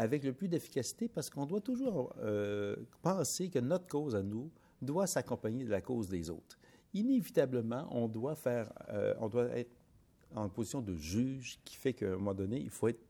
avec 0.00 0.24
le 0.24 0.32
plus 0.32 0.48
d'efficacité 0.48 1.08
parce 1.08 1.28
qu'on 1.28 1.44
doit 1.44 1.60
toujours 1.60 2.14
euh, 2.22 2.74
penser 3.02 3.50
que 3.50 3.58
notre 3.58 3.86
cause 3.86 4.14
à 4.14 4.22
nous 4.22 4.50
doit 4.80 5.06
s'accompagner 5.06 5.62
de 5.62 5.70
la 5.70 5.82
cause 5.82 6.08
des 6.08 6.30
autres. 6.30 6.58
Inévitablement, 6.94 7.86
on 7.90 8.08
doit 8.08 8.34
faire, 8.34 8.72
euh, 8.88 9.14
on 9.20 9.28
doit 9.28 9.48
être 9.48 9.70
en 10.34 10.48
position 10.48 10.80
de 10.80 10.96
juge 10.96 11.58
qui 11.66 11.76
fait 11.76 11.92
qu'à 11.92 12.06
un 12.06 12.12
moment 12.12 12.32
donné, 12.32 12.58
il 12.58 12.70
faut 12.70 12.88
être 12.88 13.04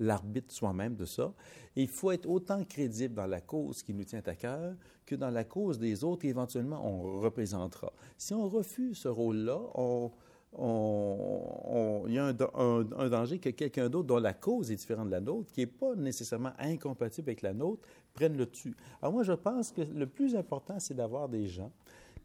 l'arbitre 0.00 0.52
soi-même 0.52 0.96
de 0.96 1.04
ça. 1.04 1.32
Et 1.76 1.82
il 1.82 1.88
faut 1.88 2.10
être 2.10 2.28
autant 2.28 2.64
crédible 2.64 3.14
dans 3.14 3.26
la 3.26 3.40
cause 3.40 3.84
qui 3.84 3.94
nous 3.94 4.04
tient 4.04 4.22
à 4.26 4.34
cœur 4.34 4.74
que 5.06 5.14
dans 5.14 5.30
la 5.30 5.44
cause 5.44 5.78
des 5.78 6.02
autres 6.02 6.22
qu'éventuellement 6.22 6.84
on 6.84 7.20
représentera. 7.20 7.92
Si 8.16 8.34
on 8.34 8.48
refuse 8.48 8.98
ce 8.98 9.08
rôle-là, 9.08 9.60
on, 9.74 10.10
il 10.56 12.14
y 12.14 12.18
a 12.18 12.26
un, 12.26 13.08
danger 13.08 13.38
que 13.38 13.50
quelqu'un 13.50 13.88
d'autre 13.88 14.06
dont 14.06 14.18
la 14.18 14.32
cause 14.32 14.70
est 14.70 14.76
différente 14.76 15.06
de 15.06 15.12
la 15.12 15.20
nôtre, 15.20 15.52
qui 15.52 15.60
n'est 15.60 15.66
pas 15.66 15.94
nécessairement 15.94 16.52
incompatible 16.58 17.28
avec 17.28 17.42
la 17.42 17.52
nôtre, 17.52 17.86
prenne 18.14 18.36
le 18.36 18.46
dessus. 18.46 18.74
Alors 19.02 19.12
moi, 19.12 19.22
je 19.22 19.32
pense 19.32 19.72
que 19.72 19.82
le 19.82 20.06
plus 20.06 20.34
important, 20.34 20.80
c'est 20.80 20.94
d'avoir 20.94 21.28
des 21.28 21.46
gens 21.46 21.70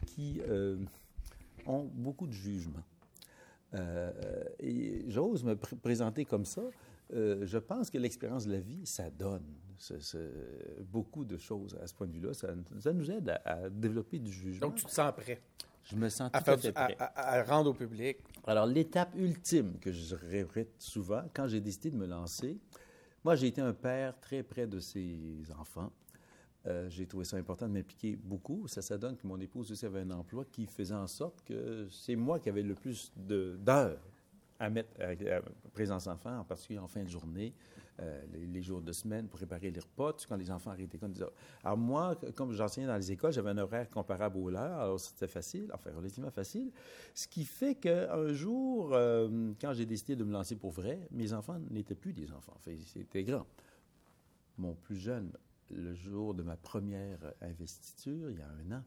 qui 0.05 0.41
euh, 0.47 0.77
ont 1.65 1.89
beaucoup 1.93 2.27
de 2.27 2.33
jugement. 2.33 2.83
Euh, 3.73 4.11
et 4.59 5.03
j'ose 5.07 5.43
me 5.43 5.55
présenter 5.55 6.25
comme 6.25 6.45
ça. 6.45 6.63
Euh, 7.13 7.45
je 7.45 7.57
pense 7.57 7.89
que 7.89 7.97
l'expérience 7.97 8.45
de 8.45 8.53
la 8.53 8.59
vie, 8.59 8.85
ça 8.85 9.09
donne 9.09 9.43
beaucoup 10.91 11.25
de 11.25 11.37
choses 11.37 11.77
à 11.81 11.87
ce 11.87 11.93
point 11.93 12.07
de 12.07 12.13
vue-là. 12.13 12.33
Ça, 12.33 12.93
nous 12.93 13.11
aide 13.11 13.29
à, 13.29 13.41
à, 13.43 13.69
développer 13.69 14.19
du 14.19 14.31
jugement. 14.31 14.67
Donc, 14.67 14.75
tu 14.75 14.85
te 14.85 14.91
sens 14.91 15.11
prêt. 15.11 15.41
Je 15.83 15.95
me 15.95 16.09
sens 16.09 16.29
à, 16.33 16.41
tout 16.41 16.51
à, 16.51 16.57
fait 16.57 16.71
prêt. 16.71 16.95
À, 16.99 17.43
rendre 17.43 17.71
au 17.71 17.73
public. 17.73 18.17
Alors, 18.47 18.65
l'étape 18.65 19.13
ultime 19.15 19.77
que 19.79 19.91
je 19.91 20.15
répète 20.15 20.73
souvent, 20.79 21.23
quand 21.33 21.47
j'ai 21.47 21.59
décidé 21.59 21.91
de 21.91 21.97
me 21.97 22.05
lancer, 22.05 22.57
moi, 23.23 23.35
j'ai 23.35 23.47
été 23.47 23.61
un 23.61 23.73
père 23.73 24.19
très 24.19 24.43
près 24.43 24.67
de 24.67 24.79
ses 24.79 25.39
enfants. 25.59 25.91
Euh, 26.65 26.89
j'ai 26.89 27.05
trouvé 27.05 27.25
ça 27.25 27.35
important 27.35 27.67
de 27.67 27.73
m'impliquer 27.73 28.15
beaucoup. 28.15 28.67
Ça, 28.67 28.81
ça 28.81 28.97
donne 28.97 29.17
que 29.17 29.27
mon 29.27 29.39
épouse 29.39 29.71
aussi 29.71 29.85
avait 29.85 30.01
un 30.01 30.11
emploi 30.11 30.45
qui 30.49 30.65
faisait 30.65 30.93
en 30.93 31.07
sorte 31.07 31.43
que 31.43 31.87
c'est 31.89 32.15
moi 32.15 32.39
qui 32.39 32.47
avais 32.49 32.63
le 32.63 32.75
plus 32.75 33.11
d'heures 33.17 33.99
à 34.59 34.69
mettre 34.69 34.89
à, 35.01 35.41
présence 35.73 36.07
enfants, 36.07 36.39
en 36.39 36.43
particulier 36.45 36.79
en 36.79 36.87
fin 36.87 37.03
de 37.03 37.09
journée, 37.09 37.53
euh, 37.99 38.21
les, 38.31 38.61
jours 38.63 38.81
de 38.81 38.91
semaine 38.91 39.27
pour 39.27 39.37
préparer 39.37 39.69
les 39.69 39.79
repas, 39.79 40.15
quand 40.27 40.35
les 40.35 40.49
enfants 40.49 40.71
arrêtaient 40.71 40.97
comme 40.97 41.13
Alors 41.63 41.77
moi, 41.77 42.19
comme 42.35 42.51
j'enseignais 42.51 42.87
dans 42.87 42.95
les 42.95 43.11
écoles, 43.11 43.31
j'avais 43.31 43.51
un 43.51 43.57
horaire 43.59 43.87
comparable 43.89 44.37
au 44.37 44.49
leur, 44.49 44.79
alors 44.79 44.99
c'était 44.99 45.27
facile, 45.27 45.69
enfin 45.73 45.91
relativement 45.95 46.31
facile, 46.31 46.71
ce 47.13 47.27
qui 47.27 47.45
fait 47.45 47.75
qu'un 47.75 48.33
jour, 48.33 48.93
euh, 48.93 49.51
quand 49.61 49.73
j'ai 49.73 49.85
décidé 49.85 50.15
de 50.15 50.23
me 50.23 50.33
lancer 50.33 50.55
pour 50.55 50.71
vrai, 50.71 51.07
mes 51.11 51.33
enfants 51.33 51.59
n'étaient 51.69 51.93
plus 51.93 52.13
des 52.13 52.31
enfants, 52.31 52.53
enfin, 52.55 52.71
c'était 52.85 53.23
grand. 53.23 53.45
Mon 54.57 54.73
plus 54.73 54.97
jeune, 54.97 55.31
le 55.69 55.93
jour 55.93 56.33
de 56.33 56.41
ma 56.41 56.57
première 56.57 57.19
investiture, 57.41 58.31
il 58.31 58.37
y 58.37 58.41
a 58.41 58.49
un 58.49 58.77
an, 58.77 58.83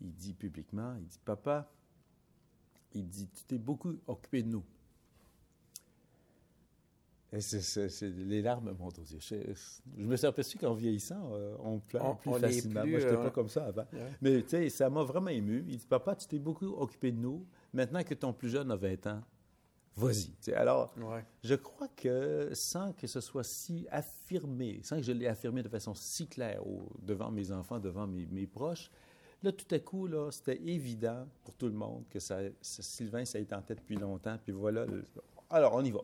il 0.00 0.14
dit 0.14 0.34
publiquement, 0.34 0.94
il 0.98 1.06
dit, 1.06 1.20
papa, 1.24 1.68
il 2.94 3.08
dit, 3.08 3.28
tu 3.28 3.44
t'es 3.44 3.58
beaucoup 3.58 3.96
occupé 4.06 4.42
de 4.42 4.48
nous. 4.48 4.64
Les 8.02 8.42
larmes 8.42 8.74
montent 8.78 8.98
aux 8.98 9.02
yeux. 9.02 9.18
Je, 9.20 9.36
me 9.96 10.16
suis 10.16 10.26
aperçu 10.26 10.58
qu'en 10.58 10.74
vieillissant, 10.74 11.32
euh, 11.32 11.56
on 11.60 11.78
pleure 11.78 12.16
plus 12.18 12.32
facilement. 12.38 12.86
Moi, 12.86 13.00
je 13.00 13.06
n'étais 13.06 13.16
pas 13.16 13.30
comme 13.30 13.48
ça 13.48 13.66
avant. 13.66 13.86
Mais 14.20 14.42
tu 14.42 14.50
sais, 14.50 14.68
ça 14.68 14.90
m'a 14.90 15.02
vraiment 15.02 15.30
ému. 15.30 15.64
Il 15.68 15.76
dit, 15.78 15.86
papa, 15.86 16.14
tu 16.14 16.26
t'es 16.26 16.38
beaucoup 16.38 16.66
occupé 16.66 17.12
de 17.12 17.18
nous. 17.18 17.46
Maintenant 17.72 18.02
que 18.02 18.14
ton 18.14 18.32
plus 18.32 18.50
jeune 18.50 18.70
a 18.70 18.76
20 18.76 19.06
ans, 19.08 19.22
vas-y. 19.96 20.52
Alors, 20.54 20.94
je 21.42 21.54
crois 21.54 21.88
que 21.88 22.50
sans 22.52 22.92
que 22.92 23.06
ce 23.06 23.20
soit 23.20 23.44
si 23.44 23.86
affirmé, 23.90 24.80
sans 24.82 24.96
que 24.96 25.02
je 25.02 25.12
l'ai 25.12 25.26
affirmé 25.26 25.62
de 25.62 25.68
façon 25.68 25.94
si 25.94 26.26
claire 26.26 26.62
devant 27.02 27.30
mes 27.30 27.50
enfants, 27.52 27.80
devant 27.80 28.06
mes, 28.06 28.46
proches, 28.46 28.90
là, 29.42 29.50
tout 29.52 29.72
à 29.74 29.78
coup, 29.78 30.06
là, 30.06 30.30
c'était 30.30 30.60
évident 30.62 31.26
pour 31.42 31.54
tout 31.54 31.66
le 31.66 31.74
monde 31.74 32.04
que 32.08 32.20
ça, 32.20 32.38
Sylvain, 32.60 33.24
ça 33.24 33.38
a 33.38 33.40
été 33.40 33.54
en 33.54 33.62
tête 33.62 33.78
depuis 33.78 33.96
longtemps. 33.96 34.38
Puis 34.42 34.52
voilà. 34.52 34.86
alors, 35.50 35.74
on 35.74 35.84
y 35.84 35.90
va. 35.90 36.00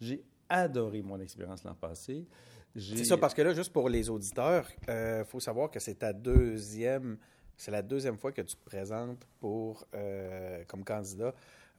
J'ai 0.00 0.24
adoré 0.52 1.02
mon 1.02 1.18
expérience 1.20 1.64
l'an 1.64 1.74
passé. 1.74 2.26
C'est 2.76 3.04
ça, 3.04 3.18
parce 3.18 3.34
que 3.34 3.42
là, 3.42 3.52
juste 3.52 3.72
pour 3.72 3.88
les 3.88 4.08
auditeurs, 4.08 4.66
il 4.82 4.90
euh, 4.90 5.24
faut 5.24 5.40
savoir 5.40 5.70
que 5.70 5.78
c'est 5.78 5.96
ta 5.96 6.12
deuxième, 6.12 7.18
c'est 7.56 7.70
la 7.70 7.82
deuxième 7.82 8.16
fois 8.16 8.32
que 8.32 8.40
tu 8.40 8.56
te 8.56 8.64
présentes 8.64 9.26
pour, 9.40 9.86
euh, 9.94 10.64
comme 10.66 10.82
candidat 10.84 11.34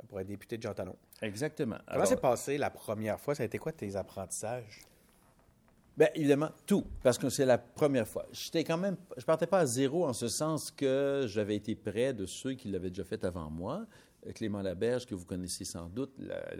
pour 0.08 0.20
être 0.20 0.28
député 0.28 0.58
de 0.58 0.64
Jean 0.64 0.74
Talon. 0.74 0.96
Exactement. 1.22 1.78
Comment 1.92 2.06
s'est 2.06 2.18
passé 2.18 2.58
la 2.58 2.70
première 2.70 3.20
fois? 3.20 3.36
Ça 3.36 3.44
a 3.44 3.46
été 3.46 3.58
quoi 3.58 3.72
tes 3.72 3.96
apprentissages? 3.96 4.82
Bien, 5.96 6.10
évidemment, 6.16 6.50
tout, 6.66 6.86
parce 7.04 7.20
que 7.20 7.30
c'est 7.30 7.46
la 7.46 7.60
première 7.60 8.08
fois. 8.08 8.26
J'étais 8.32 8.64
quand 8.64 8.78
même, 8.78 8.98
je 9.16 9.24
partais 9.26 9.46
pas 9.46 9.60
à 9.60 9.66
zéro 9.66 10.06
en 10.06 10.14
ce 10.14 10.28
sens 10.28 10.72
que 10.72 11.26
j'avais 11.28 11.56
été 11.56 11.76
près 11.76 12.14
de 12.14 12.26
ceux 12.26 12.54
qui 12.54 12.70
l'avaient 12.70 12.90
déjà 12.90 13.04
fait 13.04 13.24
avant 13.24 13.50
moi. 13.50 13.86
Clément 14.34 14.62
Laberge, 14.62 15.06
que 15.06 15.16
vous 15.16 15.26
connaissez 15.26 15.66
sans 15.66 15.90
doute, 15.90 16.12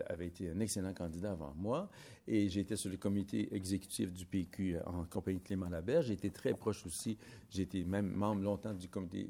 avait 0.08 0.28
été 0.28 0.50
un 0.50 0.60
excellent 0.60 0.94
candidat 0.94 1.32
avant 1.32 1.54
moi. 1.56 1.90
Et 2.28 2.50
j'étais 2.50 2.76
sur 2.76 2.90
le 2.90 2.98
comité 2.98 3.54
exécutif 3.56 4.12
du 4.12 4.26
PQ 4.26 4.78
en 4.86 5.06
compagnie 5.06 5.40
de 5.40 5.44
Clément 5.44 5.70
Laberge. 5.70 6.08
J'étais 6.08 6.30
très 6.30 6.54
proche 6.54 6.86
aussi. 6.86 7.18
J'ai 7.50 7.64
été 7.64 7.84
même 7.84 8.12
membre 8.12 8.42
longtemps 8.42 8.74
du 8.74 8.88
comité 8.88 9.28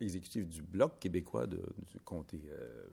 exécutif 0.00 0.46
du 0.46 0.62
Bloc 0.62 0.98
québécois 0.98 1.46
de, 1.46 1.62
du 1.90 2.00
comté. 2.04 2.40
Euh, 2.50 2.86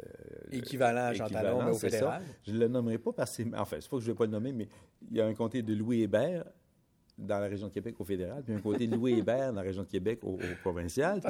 euh, 0.00 0.02
équivalent 0.50 1.06
à 1.06 1.12
Jean 1.12 1.28
Talon, 1.28 1.70
au 1.70 1.74
fédéral. 1.74 2.22
Je 2.46 2.52
ne 2.52 2.58
le 2.60 2.68
nommerai 2.68 2.96
pas 2.98 3.12
parce 3.12 3.36
que, 3.36 3.42
enfin, 3.54 3.76
c'est 3.78 3.90
pas 3.90 3.96
que 3.98 4.02
je 4.02 4.08
ne 4.08 4.12
vais 4.12 4.18
pas 4.18 4.24
le 4.24 4.30
nommer, 4.30 4.52
mais 4.52 4.68
il 5.10 5.16
y 5.16 5.20
a 5.20 5.26
un 5.26 5.34
comté 5.34 5.62
de 5.62 5.74
Louis 5.74 6.02
Hébert 6.02 6.44
dans 7.22 7.38
la 7.38 7.46
région 7.46 7.68
de 7.68 7.72
Québec 7.72 7.94
au 7.98 8.04
fédéral, 8.04 8.42
puis 8.42 8.54
un 8.54 8.60
côté 8.60 8.86
Louis 8.86 9.18
Hébert 9.18 9.52
dans 9.52 9.60
la 9.60 9.62
région 9.62 9.82
de 9.82 9.88
Québec 9.88 10.20
au, 10.22 10.38
provincial. 10.60 11.20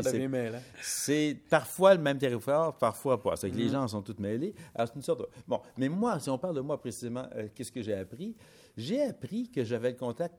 C'est 0.81 1.37
parfois 1.49 1.95
le 1.95 2.01
même 2.01 2.19
territoire, 2.19 2.77
parfois 2.77 3.23
pas. 3.23 3.37
C'est 3.37 3.51
que 3.51 3.57
les 3.57 3.69
mm-hmm. 3.69 3.73
gens 3.73 3.89
sont 3.89 4.03
tous 4.03 4.19
mêlés. 4.19 4.55
Alors, 4.75 4.89
c'est 4.89 4.97
une 4.97 5.03
sorte 5.03 5.21
de... 5.21 5.29
Bon, 5.47 5.61
mais 5.77 5.89
moi, 5.89 6.19
si 6.21 6.31
on 6.31 6.39
parle 6.39 6.57
de 6.57 6.61
moi 6.61 6.81
précisément, 6.81 7.27
euh, 7.35 7.49
qu'est-ce 7.55 7.73
que 7.73 7.83
j'ai 7.83 7.95
appris? 7.95 8.35
J'ai 8.77 9.03
appris 9.03 9.51
que 9.51 9.65
j'avais 9.65 9.91
le 9.91 9.97
contact 9.97 10.35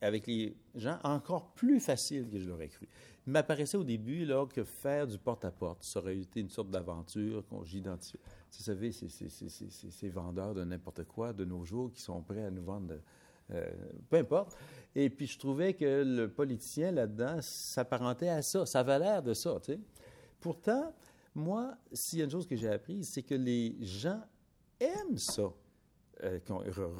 avec 0.00 0.26
les 0.26 0.56
gens 0.74 0.98
encore 1.02 1.54
plus 1.54 1.80
facile 1.80 2.28
que 2.28 2.38
je 2.38 2.48
l'aurais 2.48 2.68
cru. 2.68 2.86
Il 3.26 3.32
m'apparaissait 3.32 3.78
au 3.78 3.84
début 3.84 4.26
là, 4.26 4.44
que 4.46 4.62
faire 4.62 5.06
du 5.06 5.18
porte-à-porte, 5.18 5.82
ça 5.82 6.00
aurait 6.00 6.18
été 6.18 6.40
une 6.40 6.50
sorte 6.50 6.70
d'aventure 6.70 7.42
qu'on 7.48 7.64
j'identifiais. 7.64 8.20
Vous 8.52 8.62
savez, 8.62 8.92
ces 8.92 10.08
vendeurs 10.10 10.54
de 10.54 10.62
n'importe 10.62 11.04
quoi 11.04 11.32
de 11.32 11.44
nos 11.44 11.64
jours 11.64 11.90
qui 11.90 12.00
sont 12.00 12.20
prêts 12.22 12.44
à 12.44 12.50
nous 12.50 12.62
vendre... 12.62 12.94
Euh, 13.52 13.70
peu 14.08 14.16
importe. 14.16 14.56
Et 14.94 15.10
puis, 15.10 15.26
je 15.26 15.38
trouvais 15.38 15.74
que 15.74 16.02
le 16.04 16.28
politicien 16.28 16.92
là-dedans 16.92 17.38
s'apparentait 17.40 18.28
à 18.28 18.42
ça. 18.42 18.64
Ça 18.64 18.80
avait 18.80 18.98
l'air 18.98 19.22
de 19.22 19.34
ça. 19.34 19.58
Pourtant, 20.40 20.94
moi, 21.34 21.76
s'il 21.92 22.20
y 22.20 22.22
a 22.22 22.24
une 22.24 22.30
chose 22.30 22.46
que 22.46 22.56
j'ai 22.56 22.68
apprise, 22.68 23.08
c'est 23.08 23.22
que 23.22 23.34
les 23.34 23.76
gens 23.80 24.20
aiment 24.80 25.18
ça, 25.18 25.52
euh, 26.22 26.38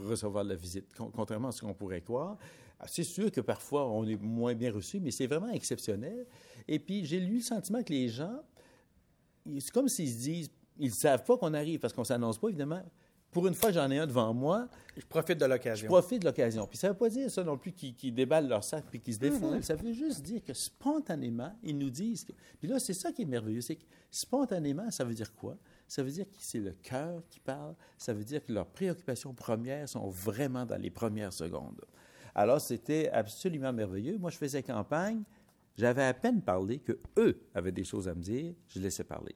recevoir 0.08 0.44
la 0.44 0.56
visite, 0.56 0.92
contrairement 0.94 1.48
à 1.48 1.52
ce 1.52 1.60
qu'on 1.60 1.74
pourrait 1.74 2.00
croire. 2.00 2.36
Ah, 2.80 2.86
c'est 2.88 3.04
sûr 3.04 3.30
que 3.30 3.40
parfois, 3.40 3.88
on 3.88 4.04
est 4.04 4.20
moins 4.20 4.54
bien 4.54 4.72
reçu, 4.72 4.98
mais 5.00 5.12
c'est 5.12 5.28
vraiment 5.28 5.50
exceptionnel. 5.50 6.26
Et 6.66 6.78
puis, 6.78 7.04
j'ai 7.04 7.20
lu 7.20 7.36
le 7.36 7.42
sentiment 7.42 7.82
que 7.82 7.92
les 7.92 8.08
gens, 8.08 8.40
c'est 9.58 9.70
comme 9.70 9.88
s'ils 9.88 10.10
se 10.10 10.18
disent, 10.18 10.50
ils 10.78 10.88
ne 10.88 10.94
savent 10.94 11.22
pas 11.24 11.38
qu'on 11.38 11.54
arrive, 11.54 11.78
parce 11.78 11.92
qu'on 11.92 12.02
ne 12.02 12.06
s'annonce 12.06 12.38
pas, 12.38 12.48
évidemment 12.48 12.82
pour 13.34 13.48
une 13.48 13.54
fois, 13.54 13.72
j'en 13.72 13.90
ai 13.90 13.98
un 13.98 14.06
devant 14.06 14.32
moi. 14.32 14.68
Je 14.96 15.04
profite 15.04 15.38
de 15.38 15.44
l'occasion. 15.44 15.82
Je 15.82 15.86
profite 15.88 16.22
de 16.22 16.26
l'occasion. 16.26 16.66
Puis 16.68 16.78
ça 16.78 16.86
ne 16.86 16.92
veut 16.92 16.98
pas 16.98 17.08
dire 17.08 17.28
ça 17.28 17.42
non 17.42 17.58
plus 17.58 17.72
qu'ils 17.72 18.14
déballent 18.14 18.48
leur 18.48 18.62
sac 18.62 18.84
puis 18.88 19.00
qu'ils 19.00 19.14
se 19.14 19.18
défoulent. 19.18 19.56
Mm-hmm. 19.56 19.62
Ça 19.62 19.74
veut 19.74 19.92
juste 19.92 20.22
dire 20.22 20.42
que 20.42 20.54
spontanément, 20.54 21.52
ils 21.64 21.76
nous 21.76 21.90
disent. 21.90 22.24
Que... 22.24 22.32
Puis 22.60 22.68
là, 22.68 22.78
c'est 22.78 22.94
ça 22.94 23.10
qui 23.10 23.22
est 23.22 23.26
merveilleux. 23.26 23.60
C'est 23.60 23.74
que 23.74 23.84
spontanément, 24.08 24.88
ça 24.92 25.02
veut 25.02 25.14
dire 25.14 25.34
quoi? 25.34 25.58
Ça 25.88 26.04
veut 26.04 26.10
dire 26.12 26.26
que 26.26 26.36
c'est 26.38 26.60
le 26.60 26.72
cœur 26.80 27.22
qui 27.28 27.40
parle. 27.40 27.74
Ça 27.98 28.14
veut 28.14 28.22
dire 28.22 28.42
que 28.44 28.52
leurs 28.52 28.68
préoccupations 28.68 29.34
premières 29.34 29.88
sont 29.88 30.08
vraiment 30.08 30.64
dans 30.64 30.80
les 30.80 30.90
premières 30.90 31.32
secondes. 31.32 31.80
Alors, 32.36 32.60
c'était 32.60 33.10
absolument 33.10 33.72
merveilleux. 33.72 34.16
Moi, 34.16 34.30
je 34.30 34.38
faisais 34.38 34.62
campagne. 34.62 35.24
J'avais 35.76 36.04
à 36.04 36.14
peine 36.14 36.40
parlé 36.40 36.78
que 36.78 37.00
eux 37.18 37.40
avaient 37.52 37.72
des 37.72 37.84
choses 37.84 38.08
à 38.08 38.14
me 38.14 38.22
dire. 38.22 38.54
Je 38.68 38.78
laissais 38.78 39.02
parler. 39.02 39.34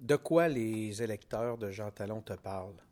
De 0.00 0.16
quoi 0.16 0.48
les 0.48 1.00
électeurs 1.00 1.56
de 1.56 1.70
Jean 1.70 1.92
Talon 1.92 2.20
te 2.22 2.32
parlent? 2.32 2.82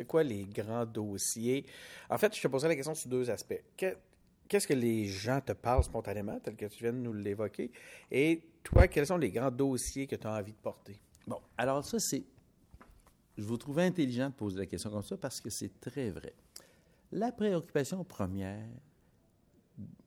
C'est 0.00 0.06
quoi 0.06 0.22
les 0.22 0.46
grands 0.46 0.86
dossiers? 0.86 1.66
En 2.08 2.16
fait, 2.16 2.34
je 2.34 2.40
te 2.40 2.48
poserai 2.48 2.70
la 2.70 2.76
question 2.76 2.94
sur 2.94 3.10
deux 3.10 3.28
aspects. 3.28 3.62
Qu'est-ce 3.76 4.66
que 4.66 4.72
les 4.72 5.04
gens 5.04 5.42
te 5.42 5.52
parlent 5.52 5.84
spontanément, 5.84 6.40
tel 6.40 6.56
que 6.56 6.64
tu 6.64 6.84
viens 6.84 6.94
de 6.94 6.96
nous 6.96 7.12
l'évoquer? 7.12 7.70
Et 8.10 8.42
toi, 8.62 8.88
quels 8.88 9.06
sont 9.06 9.18
les 9.18 9.30
grands 9.30 9.50
dossiers 9.50 10.06
que 10.06 10.16
tu 10.16 10.26
as 10.26 10.32
envie 10.32 10.52
de 10.52 10.56
porter? 10.56 10.98
Bon, 11.26 11.38
alors 11.58 11.84
ça, 11.84 11.98
c'est... 11.98 12.24
Je 13.36 13.42
vous 13.42 13.58
trouve 13.58 13.78
intelligent 13.80 14.30
de 14.30 14.34
poser 14.34 14.60
la 14.60 14.64
question 14.64 14.88
comme 14.88 15.02
ça 15.02 15.18
parce 15.18 15.38
que 15.38 15.50
c'est 15.50 15.78
très 15.78 16.08
vrai. 16.08 16.32
La 17.12 17.30
préoccupation 17.30 18.02
première 18.02 18.70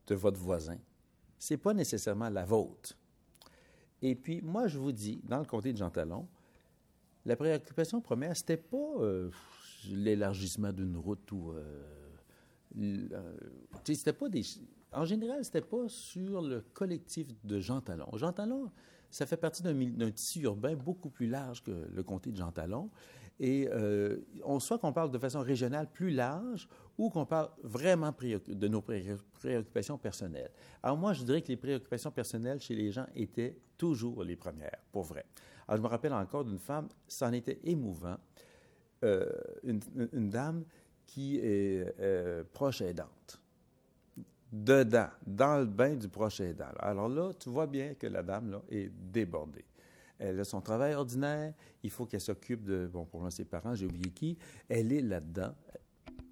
de 0.07 0.15
votre 0.15 0.39
voisin, 0.39 0.79
c'est 1.37 1.57
pas 1.57 1.75
nécessairement 1.75 2.31
la 2.31 2.45
vôtre. 2.45 2.97
Et 4.01 4.15
puis, 4.15 4.41
moi, 4.41 4.67
je 4.67 4.79
vous 4.79 4.91
dis, 4.91 5.21
dans 5.23 5.37
le 5.37 5.45
comté 5.45 5.71
de 5.71 5.77
Jean 5.77 5.91
Talon, 5.91 6.27
la 7.25 7.35
préoccupation 7.35 8.01
première, 8.01 8.35
c'était 8.35 8.57
pas 8.57 8.77
euh, 8.99 9.29
l'élargissement 9.91 10.71
d'une 10.71 10.97
route 10.97 11.31
ou. 11.31 11.51
Euh, 11.51 11.93
euh, 12.77 13.37
c'était 13.85 14.13
pas 14.13 14.29
des. 14.29 14.43
En 14.91 15.05
général, 15.05 15.43
c'était 15.43 15.61
pas 15.61 15.87
sur 15.87 16.41
le 16.41 16.61
collectif 16.73 17.27
de 17.43 17.59
Jean 17.59 17.81
Talon. 17.81 18.07
Jean 18.15 18.31
Talon, 18.31 18.71
ça 19.09 19.25
fait 19.25 19.37
partie 19.37 19.63
d'un 19.63 20.11
tissu 20.11 20.41
urbain 20.41 20.75
beaucoup 20.75 21.09
plus 21.09 21.27
large 21.27 21.63
que 21.63 21.71
le 21.71 22.03
comté 22.03 22.31
de 22.31 22.37
Jean 22.37 22.51
Talon. 22.51 22.89
Et 23.39 23.67
euh, 23.71 24.19
on 24.43 24.59
soit 24.59 24.77
qu'on 24.77 24.93
parle 24.93 25.11
de 25.11 25.17
façon 25.17 25.41
régionale 25.41 25.91
plus 25.91 26.11
large 26.11 26.69
ou 26.97 27.09
qu'on 27.09 27.25
parle 27.25 27.49
vraiment 27.63 28.13
de 28.47 28.67
nos 28.67 28.81
préoccupations 28.81 29.97
personnelles. 29.97 30.51
Alors 30.83 30.97
moi, 30.97 31.13
je 31.13 31.23
dirais 31.23 31.41
que 31.41 31.47
les 31.47 31.57
préoccupations 31.57 32.11
personnelles 32.11 32.59
chez 32.59 32.75
les 32.75 32.91
gens 32.91 33.07
étaient 33.15 33.57
toujours 33.77 34.23
les 34.23 34.35
premières, 34.35 34.77
pour 34.91 35.03
vrai. 35.03 35.25
Alors 35.67 35.77
je 35.77 35.83
me 35.83 35.87
rappelle 35.87 36.13
encore 36.13 36.45
d'une 36.45 36.59
femme, 36.59 36.87
ça 37.07 37.27
en 37.27 37.33
était 37.33 37.59
émouvant. 37.63 38.17
Euh, 39.03 39.29
une, 39.63 40.29
dame 40.29 40.63
qui 41.05 41.37
est 41.37 41.93
euh, 41.99 42.43
proche 42.53 42.81
aidante. 42.81 43.41
Dedans, 44.51 45.09
dans 45.27 45.57
le 45.59 45.65
bain 45.65 45.95
du 45.95 46.07
proche 46.07 46.39
aidant. 46.39 46.71
Alors 46.79 47.09
là, 47.09 47.33
tu 47.37 47.49
vois 47.49 47.67
bien 47.67 47.95
que 47.95 48.07
la 48.07 48.23
dame 48.23 48.51
là, 48.51 48.61
est 48.69 48.89
débordée. 49.11 49.65
Elle 50.19 50.39
a 50.39 50.43
son 50.45 50.61
travail 50.61 50.93
ordinaire, 50.93 51.53
il 51.81 51.89
faut 51.89 52.05
qu'elle 52.05 52.21
s'occupe 52.21 52.63
de, 52.63 52.87
bon, 52.87 53.03
pour 53.03 53.19
moi, 53.19 53.31
ses 53.31 53.43
parents, 53.43 53.75
j'ai 53.75 53.87
oublié 53.87 54.09
qui. 54.11 54.37
Elle 54.69 54.93
est 54.93 55.01
là-dedans. 55.01 55.53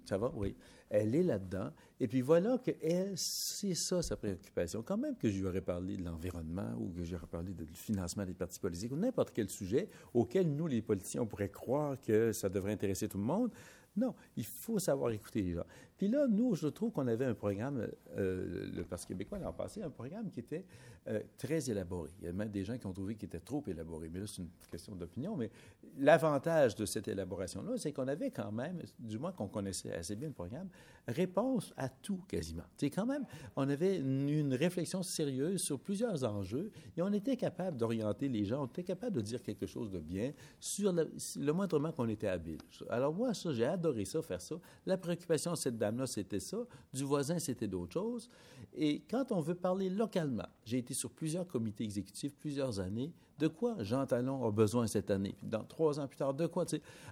Ça 0.04 0.18
va? 0.18 0.30
Oui. 0.34 0.54
Elle 0.90 1.14
est 1.14 1.22
là-dedans. 1.22 1.70
Et 2.00 2.06
puis 2.06 2.20
voilà 2.20 2.58
qu'elle, 2.58 3.12
c'est 3.16 3.74
ça 3.74 4.02
sa 4.02 4.16
préoccupation. 4.16 4.82
Quand 4.82 4.98
même 4.98 5.16
que 5.16 5.30
je 5.30 5.38
lui 5.38 5.46
aurais 5.46 5.60
parlé 5.60 5.96
de 5.96 6.04
l'environnement 6.04 6.74
ou 6.78 6.90
que 6.90 7.04
j'aurais 7.04 7.26
parlé 7.26 7.52
du 7.52 7.66
financement 7.74 8.26
des 8.26 8.34
partis 8.34 8.60
politiques 8.60 8.92
ou 8.92 8.96
n'importe 8.96 9.30
quel 9.32 9.48
sujet 9.48 9.88
auquel 10.12 10.54
nous, 10.54 10.66
les 10.66 10.82
politiciens, 10.82 11.22
on 11.22 11.26
pourrait 11.26 11.48
croire 11.48 12.00
que 12.00 12.32
ça 12.32 12.48
devrait 12.48 12.72
intéresser 12.72 13.08
tout 13.08 13.18
le 13.18 13.24
monde, 13.24 13.52
non, 13.96 14.14
il 14.36 14.44
faut 14.44 14.78
savoir 14.78 15.10
écouter 15.12 15.42
les 15.42 15.52
gens. 15.52 15.66
Puis 15.96 16.08
là, 16.08 16.26
nous, 16.26 16.54
je 16.54 16.68
trouve 16.68 16.92
qu'on 16.92 17.06
avait 17.06 17.24
un 17.24 17.34
programme, 17.34 17.86
euh, 18.16 18.70
le 18.74 18.84
Parti 18.84 19.06
québécois 19.06 19.38
l'an 19.38 19.52
passé, 19.52 19.82
un 19.82 19.90
programme 19.90 20.30
qui 20.30 20.40
était 20.40 20.64
euh, 21.08 21.20
très 21.36 21.70
élaboré. 21.70 22.10
Il 22.20 22.26
y 22.26 22.28
a 22.28 22.32
même 22.32 22.50
des 22.50 22.64
gens 22.64 22.78
qui 22.78 22.86
ont 22.86 22.92
trouvé 22.92 23.14
qu'il 23.14 23.26
était 23.26 23.40
trop 23.40 23.62
élaboré, 23.66 24.08
mais 24.08 24.20
là, 24.20 24.26
c'est 24.26 24.42
une 24.42 24.48
question 24.70 24.94
d'opinion. 24.94 25.36
Mais 25.36 25.50
l'avantage 25.98 26.74
de 26.76 26.86
cette 26.86 27.08
élaboration-là, 27.08 27.76
c'est 27.76 27.92
qu'on 27.92 28.08
avait 28.08 28.30
quand 28.30 28.52
même, 28.52 28.80
du 28.98 29.18
moins 29.18 29.32
qu'on 29.32 29.48
connaissait 29.48 29.92
assez 29.92 30.16
bien 30.16 30.28
le 30.28 30.34
programme, 30.34 30.68
réponse 31.08 31.72
à 31.76 31.88
tout 31.88 32.22
quasiment. 32.28 32.62
C'est 32.76 32.90
quand 32.90 33.06
même, 33.06 33.24
on 33.56 33.68
avait 33.68 33.98
une, 33.98 34.54
réflexion 34.54 35.02
sérieuse 35.02 35.60
sur 35.60 35.80
plusieurs 35.80 36.24
enjeux 36.24 36.70
et 36.96 37.02
on 37.02 37.12
était 37.12 37.36
capable 37.36 37.76
d'orienter 37.76 38.28
les 38.28 38.44
gens, 38.44 38.62
on 38.62 38.66
était 38.66 38.84
capable 38.84 39.16
de 39.16 39.22
dire 39.22 39.42
quelque 39.42 39.66
chose 39.66 39.90
de 39.90 39.98
bien 39.98 40.32
sur 40.60 40.92
le, 40.92 41.10
le 41.36 41.52
moindrement 41.52 41.90
qu'on 41.90 42.08
était 42.08 42.28
habile. 42.28 42.58
Alors 42.90 43.12
moi, 43.12 43.34
ça, 43.34 43.52
j'ai 43.52 43.64
adoré 43.64 44.04
ça, 44.04 44.22
faire 44.22 44.40
ça. 44.40 44.56
La 44.86 44.96
préoccupation 44.96 45.52
de 45.52 45.56
cette 45.56 45.78
dame-là, 45.82 46.06
c'était 46.06 46.40
ça. 46.40 46.58
Du 46.92 47.04
voisin, 47.04 47.38
c'était 47.38 47.68
d'autres 47.68 47.92
choses. 47.92 48.30
Et 48.74 49.02
quand 49.10 49.32
on 49.32 49.40
veut 49.40 49.54
parler 49.54 49.90
localement, 49.90 50.48
j'ai 50.64 50.78
été 50.78 50.94
sur 50.94 51.10
plusieurs 51.10 51.46
comités 51.46 51.84
exécutifs, 51.84 52.34
plusieurs 52.36 52.80
années, 52.80 53.12
de 53.38 53.48
quoi 53.48 53.76
Jean 53.82 54.06
Talon 54.06 54.46
a 54.46 54.50
besoin 54.50 54.86
cette 54.86 55.10
année? 55.10 55.34
Dans 55.42 55.64
trois 55.64 55.98
ans 55.98 56.06
plus 56.06 56.16
tard, 56.16 56.32
de 56.32 56.46
quoi? 56.46 56.64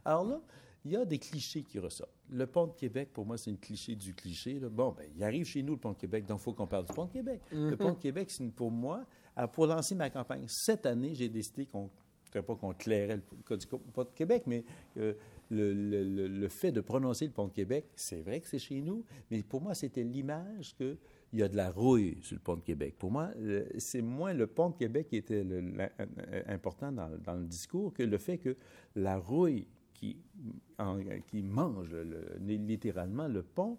Alors 0.04 0.24
là, 0.24 0.40
il 0.84 0.92
y 0.92 0.96
a 0.96 1.04
des 1.04 1.18
clichés 1.18 1.62
qui 1.62 1.78
ressortent. 1.78 2.14
Le 2.30 2.46
pont 2.46 2.68
de 2.68 2.72
Québec, 2.72 3.10
pour 3.12 3.26
moi, 3.26 3.36
c'est 3.36 3.50
une 3.50 3.58
cliché 3.58 3.94
du 3.96 4.14
cliché. 4.14 4.58
Bon, 4.60 4.94
ben, 4.96 5.06
il 5.14 5.22
arrive 5.22 5.44
chez 5.44 5.62
nous, 5.62 5.74
le 5.74 5.78
pont 5.80 5.92
de 5.92 5.98
Québec, 5.98 6.24
donc 6.26 6.40
il 6.40 6.42
faut 6.42 6.54
qu'on 6.54 6.66
parle 6.66 6.86
du 6.86 6.92
pont 6.94 7.04
de 7.04 7.12
Québec. 7.12 7.42
Le 7.52 7.76
pont 7.76 7.92
de 7.92 7.98
Québec, 7.98 8.30
c'est 8.30 8.48
pour 8.52 8.70
moi, 8.70 9.04
pour 9.52 9.66
lancer 9.66 9.94
ma 9.94 10.08
campagne 10.08 10.44
cette 10.46 10.86
année, 10.86 11.14
j'ai 11.14 11.28
décidé 11.28 11.66
qu'on 11.66 11.90
ne 12.38 12.40
pas 12.40 12.54
qu'on 12.54 12.72
clairait 12.72 13.16
le 13.16 13.22
pont 13.22 14.04
de 14.04 14.10
Québec, 14.14 14.44
mais 14.46 14.64
euh, 14.98 15.14
le, 15.50 16.48
fait 16.48 16.72
de 16.72 16.80
prononcer 16.80 17.26
le 17.26 17.32
pont 17.32 17.48
de 17.48 17.52
Québec, 17.52 17.86
c'est 17.94 18.20
vrai 18.20 18.40
que 18.40 18.46
c'est 18.46 18.58
chez 18.58 18.80
nous, 18.80 19.04
mais 19.30 19.42
pour 19.42 19.60
moi, 19.60 19.74
c'était 19.74 20.04
l'image 20.04 20.74
qu'il 20.76 20.96
y 21.32 21.42
a 21.42 21.48
de 21.48 21.56
la 21.56 21.70
rouille 21.70 22.18
sur 22.22 22.36
le 22.36 22.40
pont 22.40 22.56
de 22.56 22.62
Québec. 22.62 22.94
Pour 22.98 23.10
moi, 23.10 23.30
c'est 23.78 24.02
moins 24.02 24.32
le 24.32 24.46
pont 24.46 24.70
de 24.70 24.76
Québec 24.76 25.08
qui 25.08 25.16
était 25.16 25.44
important 26.46 26.92
dans, 26.92 27.08
le 27.08 27.44
discours 27.46 27.92
que 27.92 28.02
le 28.02 28.18
fait 28.18 28.38
que 28.38 28.56
la 28.94 29.18
rouille 29.18 29.66
qui, 29.94 30.16
qui 31.28 31.42
mange 31.42 31.94
littéralement 32.40 33.28
le 33.28 33.42
pont. 33.42 33.76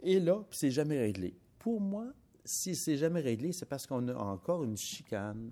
Et 0.00 0.20
là, 0.20 0.44
c'est 0.50 0.70
jamais 0.70 0.98
réglé. 0.98 1.34
Pour 1.58 1.80
moi, 1.80 2.12
si 2.44 2.74
c'est 2.74 2.96
jamais 2.96 3.20
réglé, 3.20 3.52
c'est 3.52 3.66
parce 3.66 3.86
qu'on 3.86 4.08
a 4.08 4.14
encore 4.14 4.64
une 4.64 4.76
chicane 4.76 5.50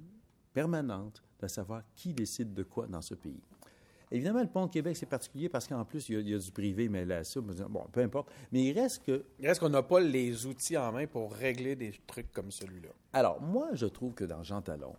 permanente 0.52 1.22
de 1.47 1.52
savoir 1.52 1.82
qui 1.94 2.12
décide 2.12 2.54
de 2.54 2.62
quoi 2.62 2.87
dans 2.87 3.02
ce 3.02 3.14
pays. 3.14 3.40
Évidemment, 4.12 4.40
le 4.40 4.49
pont 4.49 4.66
de 4.66 4.73
Québec, 4.73 4.97
c'est 4.97 5.06
particulier 5.06 5.49
parce 5.49 5.68
qu'en 5.68 5.85
plus, 5.85 6.09
il 6.09 6.28
y, 6.28 6.35
a, 6.35 6.38
du 6.38 6.50
privé, 6.50 6.88
mais 6.88 7.04
là, 7.04 7.23
ça, 7.23 7.40
bon, 7.40 7.87
peu 7.92 8.00
importe. 8.00 8.32
Mais 8.50 8.64
il 8.64 8.73
reste 8.73 9.04
que. 9.04 9.25
Il 9.38 9.47
reste 9.47 9.61
qu'on 9.61 9.68
n'a 9.68 9.85
pas 9.85 10.00
les 10.00 10.47
outils 10.47 10.76
en 10.76 10.90
main 10.90 11.06
pour 11.06 11.32
régler 11.32 11.76
des 11.76 11.92
trucs 12.09 12.32
comme 12.32 12.50
celui-là. 12.50 12.88
Alors, 13.12 13.40
moi, 13.40 13.68
je 13.75 13.87
trouve 13.87 14.14
que 14.14 14.25
dans 14.25 14.42
Jean 14.42 14.62
Talon, 14.62 14.97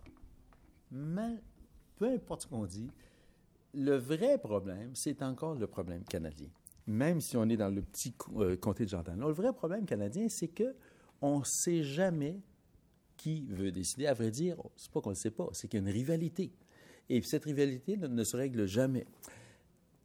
peu 1.96 2.06
importe 2.06 2.42
ce 2.42 2.46
qu'on 2.46 2.64
dit, 2.64 2.90
le 3.74 3.96
vrai 3.96 4.38
problème, 4.38 4.94
c'est 4.94 5.22
encore 5.22 5.54
le 5.54 5.66
problème 5.66 6.04
canadien. 6.04 6.48
Même 6.86 7.20
si 7.20 7.36
on 7.36 7.48
est 7.48 7.56
dans 7.56 7.68
le 7.72 7.82
petit 7.82 8.14
euh, 8.36 8.56
comté 8.56 8.84
de 8.84 8.88
Jean-Talon, 8.90 9.28
le 9.28 9.32
vrai 9.32 9.52
problème 9.52 9.86
canadien, 9.86 10.28
c'est 10.28 10.48
que 10.48 10.74
on 11.20 11.38
ne 11.38 11.44
sait 11.44 11.84
jamais 11.84 12.40
qui 13.22 13.44
veut 13.48 13.70
décider. 13.70 14.06
À 14.06 14.14
vrai 14.14 14.32
dire, 14.32 14.56
c'est 14.74 14.90
pas 14.90 15.00
qu'on 15.00 15.10
ne 15.10 15.14
le 15.14 15.20
sait 15.20 15.30
pas, 15.30 15.48
c'est 15.52 15.68
qu'il 15.68 15.80
y 15.80 15.82
a 15.82 15.86
une 15.86 15.94
rivalité. 15.94 16.50
Et 17.08 17.22
cette 17.22 17.44
rivalité 17.44 17.96
ne 17.96 18.24
se 18.24 18.36
règle 18.36 18.66
jamais. 18.66 19.06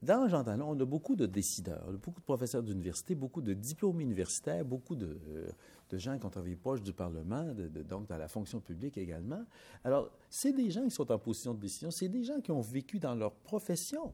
Dans 0.04 0.28
Jean 0.28 0.44
Talon, 0.44 0.70
on 0.70 0.80
a 0.80 0.86
beaucoup 0.86 1.16
de 1.16 1.26
décideurs, 1.26 1.92
beaucoup 1.94 2.20
de 2.20 2.26
professeurs 2.26 2.62
d'université, 2.62 3.16
beaucoup 3.16 3.42
de 3.42 3.54
diplômés 3.54 4.04
universitaires, 4.04 4.64
beaucoup 4.64 4.96
de, 4.96 5.18
euh, 5.30 5.98
gens 5.98 6.20
qui 6.20 6.26
ont 6.28 6.30
travaillé 6.30 6.56
proche 6.56 6.84
du 6.84 6.94
Parlement, 6.94 7.44
donc 7.90 8.08
dans 8.08 8.18
la 8.18 8.28
fonction 8.28 8.60
publique 8.60 9.00
également. 9.00 9.44
Alors, 9.84 10.12
c'est 10.30 10.54
des 10.54 10.70
gens 10.70 10.84
qui 10.84 10.92
sont 10.92 11.12
en 11.12 11.18
position 11.18 11.56
de 11.56 11.60
décision, 11.60 11.90
c'est 11.90 12.10
des 12.10 12.24
gens 12.24 12.40
qui 12.40 12.52
ont 12.52 12.62
vécu 12.62 13.00
dans 13.00 13.16
leur 13.16 13.34
profession 13.34 14.14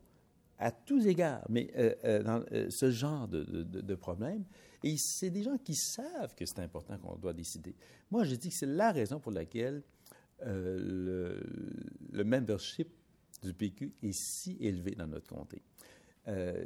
à 0.59 0.71
tous 0.71 1.05
égards, 1.07 1.45
mais 1.49 1.71
euh, 1.75 1.93
euh, 2.05 2.23
dans 2.23 2.43
ce 2.69 2.91
genre 2.91 3.27
de, 3.27 3.95
problème. 3.95 4.43
Et 4.83 4.95
c'est 4.97 5.29
des 5.29 5.43
gens 5.43 5.57
qui 5.57 5.75
savent 5.75 6.35
que 6.35 6.45
c'est 6.45 6.59
important 6.59 6.97
qu'on 6.97 7.15
doit 7.15 7.33
décider. 7.33 7.75
Moi, 8.11 8.23
je 8.23 8.35
dis 8.35 8.49
que 8.49 8.55
c'est 8.55 8.65
la 8.65 8.91
raison 8.91 9.19
pour 9.19 9.31
laquelle 9.31 9.81
le, 10.45 11.41
membership 12.11 12.89
du 13.41 13.53
PQ 13.53 13.93
est 14.01 14.13
si 14.13 14.57
élevé 14.59 14.91
dans 14.91 15.07
notre 15.07 15.27
comté. 15.27 15.61
Euh, 16.27 16.65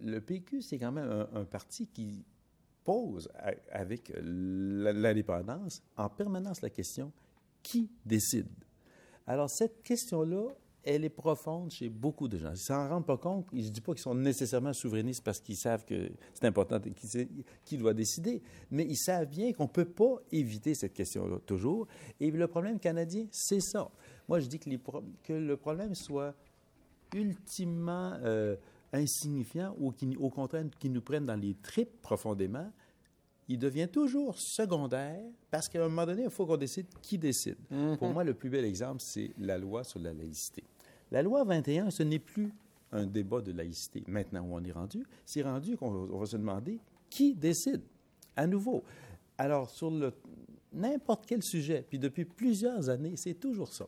le 0.00 0.20
PQ, 0.20 0.62
c'est 0.62 0.78
quand 0.78 0.92
même 0.92 1.26
un, 1.32 1.44
parti 1.44 1.86
qui 1.86 2.24
pose 2.84 3.28
avec 3.70 4.12
l'indépendance 4.22 5.82
en 5.96 6.08
permanence 6.08 6.62
la 6.62 6.70
question 6.70 7.12
qui 7.62 7.90
décide? 8.04 8.48
Alors, 9.26 9.48
cette 9.48 9.82
question-là, 9.82 10.48
elle 10.84 11.04
est 11.04 11.10
profonde 11.10 11.70
chez 11.70 11.88
beaucoup 11.88 12.28
de 12.28 12.38
gens. 12.38 12.52
Ils 12.52 12.58
s'en 12.58 12.88
rendent 12.88 13.06
pas 13.06 13.16
compte. 13.16 13.46
Je 13.52 13.58
ne 13.58 13.68
dis 13.68 13.80
pas 13.80 13.92
qu'ils 13.92 14.02
sont 14.02 14.14
nécessairement 14.14 14.72
souverainistes 14.72 15.22
parce 15.22 15.40
qu'ils 15.40 15.56
savent 15.56 15.84
que 15.84 16.10
c'est 16.34 16.46
important 16.46 16.80
qui, 16.80 17.28
qui 17.64 17.76
doit 17.76 17.94
décider, 17.94 18.42
mais 18.70 18.84
ils 18.84 18.96
savent 18.96 19.28
bien 19.28 19.52
qu'on 19.52 19.64
ne 19.64 19.68
peut 19.68 19.84
pas 19.84 20.16
éviter 20.32 20.74
cette 20.74 20.94
question-là 20.94 21.38
toujours. 21.46 21.86
Et 22.20 22.30
le 22.30 22.46
problème 22.46 22.78
canadien, 22.78 23.26
c'est 23.30 23.60
ça. 23.60 23.90
Moi, 24.28 24.40
je 24.40 24.46
dis 24.46 24.58
que, 24.58 24.70
que 25.22 25.32
le 25.32 25.56
problème 25.56 25.94
soit 25.94 26.34
ultimement 27.14 28.14
euh, 28.24 28.56
insignifiant 28.92 29.74
ou 29.78 29.92
qui, 29.92 30.16
au 30.16 30.30
contraire, 30.30 30.64
qui 30.78 30.90
nous 30.90 31.02
prennent 31.02 31.26
dans 31.26 31.36
les 31.36 31.54
tripes 31.54 32.00
profondément, 32.00 32.70
il 33.48 33.58
devient 33.58 33.88
toujours 33.88 34.38
secondaire 34.38 35.20
parce 35.50 35.68
qu'à 35.68 35.84
un 35.84 35.88
moment 35.88 36.06
donné, 36.06 36.24
il 36.24 36.30
faut 36.30 36.46
qu'on 36.46 36.56
décide 36.56 36.86
qui 37.02 37.18
décide. 37.18 37.56
Mm-hmm. 37.70 37.96
Pour 37.98 38.08
moi, 38.10 38.24
le 38.24 38.34
plus 38.34 38.48
bel 38.48 38.64
exemple, 38.64 39.00
c'est 39.00 39.32
la 39.38 39.58
loi 39.58 39.84
sur 39.84 39.98
la 39.98 40.12
laïcité. 40.12 40.64
La 41.12 41.22
loi 41.22 41.44
21, 41.44 41.90
ce 41.90 42.02
n'est 42.02 42.18
plus 42.18 42.54
un 42.90 43.04
débat 43.04 43.42
de 43.42 43.52
laïcité 43.52 44.02
maintenant 44.06 44.40
où 44.40 44.54
on 44.54 44.64
est 44.64 44.72
rendu? 44.72 45.04
C'est 45.26 45.42
rendu 45.42 45.76
qu'on 45.76 46.06
va 46.06 46.24
se 46.24 46.38
demander 46.38 46.80
qui 47.10 47.34
décide. 47.34 47.82
À 48.34 48.46
nouveau. 48.46 48.82
Alors, 49.36 49.68
sur 49.68 49.92
n'importe 50.72 51.26
quel 51.26 51.42
sujet, 51.42 51.84
puis 51.86 51.98
depuis 51.98 52.24
plusieurs 52.24 52.88
années, 52.88 53.12
c'est 53.16 53.34
toujours 53.34 53.70
ça. 53.74 53.86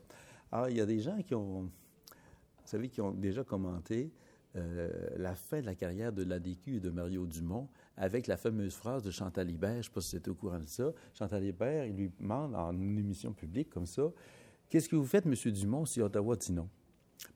Alors, 0.53 0.69
il 0.69 0.77
y 0.77 0.83
a 0.83 0.87
des 0.87 1.01
gens 1.01 1.17
qui 1.23 1.35
ont 1.35 1.63
vous 1.63 2.71
savez, 2.71 2.91
qui 2.91 3.01
ont 3.01 3.13
déjà 3.13 3.43
commenté 3.43 4.13
euh, 4.57 4.91
la 5.17 5.35
fin 5.35 5.61
de 5.61 5.67
la 5.67 5.75
carrière 5.75 6.13
de 6.13 6.25
l'ADQ 6.25 6.77
et 6.77 6.81
de 6.81 6.91
Mario 6.91 7.27
Dumont 7.27 7.69
avec 7.97 8.27
la 8.27 8.37
fameuse 8.37 8.75
phrase 8.75 9.03
de 9.03 9.11
Chantal 9.11 9.51
Hibert, 9.51 9.73
je 9.73 9.79
ne 9.79 9.83
sais 9.83 9.91
pas 9.91 10.01
si 10.03 10.11
c'était 10.11 10.29
au 10.29 10.35
courant 10.35 10.59
de 10.59 10.69
ça. 10.69 10.93
Chantal 11.15 11.43
Hibert, 11.43 11.87
il 11.87 11.97
lui 11.97 12.13
demande 12.21 12.55
en 12.55 12.79
émission 12.79 13.33
publique 13.33 13.71
comme 13.71 13.87
ça, 13.87 14.13
qu'est-ce 14.69 14.91
que 14.91 14.97
vous 14.97 15.07
faites, 15.07 15.25
M. 15.25 15.35
Dumont, 15.53 15.87
si 15.87 16.03
Ottawa 16.03 16.37
dit 16.37 16.53
non? 16.53 16.69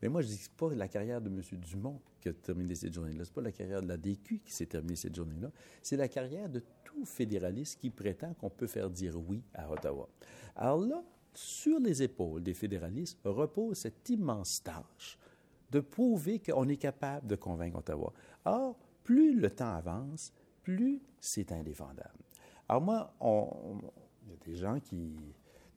Mais 0.03 0.09
moi, 0.09 0.23
je 0.23 0.29
dis 0.29 0.49
pas 0.57 0.73
la 0.75 0.89
carrière 0.89 1.21
de 1.21 1.29
M. 1.29 1.41
Dumont 1.61 2.01
qui 2.21 2.29
a 2.29 2.33
terminé 2.33 2.75
cette 2.75 2.93
journée-là. 2.93 3.25
Ce 3.25 3.31
n'est 3.31 3.35
pas 3.35 3.41
la 3.43 3.53
carrière 3.53 3.83
de 3.83 3.89
l'ADQ 3.89 4.41
qui 4.45 4.53
s'est 4.53 4.67
terminée 4.67 4.97
cette 4.97 5.15
journée-là. 5.15 5.51
C'est 5.83 5.97
la 5.97 6.09
carrière 6.09 6.49
de 6.49 6.63
tout 6.85 7.05
fédéraliste 7.05 7.81
qui 7.81 7.91
prétend 7.91 8.35
qu'on 8.35 8.51
peut 8.51 8.67
faire 8.67 8.91
dire 8.91 9.17
oui 9.17 9.43
à 9.55 9.71
Ottawa. 9.71 10.09
Alors 10.57 10.79
là, 10.79 11.03
sur 11.35 11.79
les 11.79 12.03
épaules 12.03 12.43
des 12.43 12.55
fédéralistes 12.55 13.19
repose 13.25 13.79
cette 13.79 14.09
immense 14.11 14.63
tâche 14.63 15.19
de 15.71 15.81
prouver 15.81 16.41
qu'on 16.41 16.69
est 16.69 16.77
capable 16.77 17.27
de 17.27 17.37
convaincre 17.37 17.79
Ottawa. 17.79 18.13
Or, 18.45 18.77
plus 19.05 19.39
le 19.39 19.51
temps 19.51 19.75
avance, 19.75 20.33
plus 20.63 21.01
c'est 21.21 21.53
indéfendable. 21.53 22.19
Alors 22.69 22.83
moi, 22.83 23.15
il 23.23 24.31
y 24.31 24.35
a 24.35 24.37
des 24.45 24.57
gens 24.57 24.81
qui, 24.81 25.17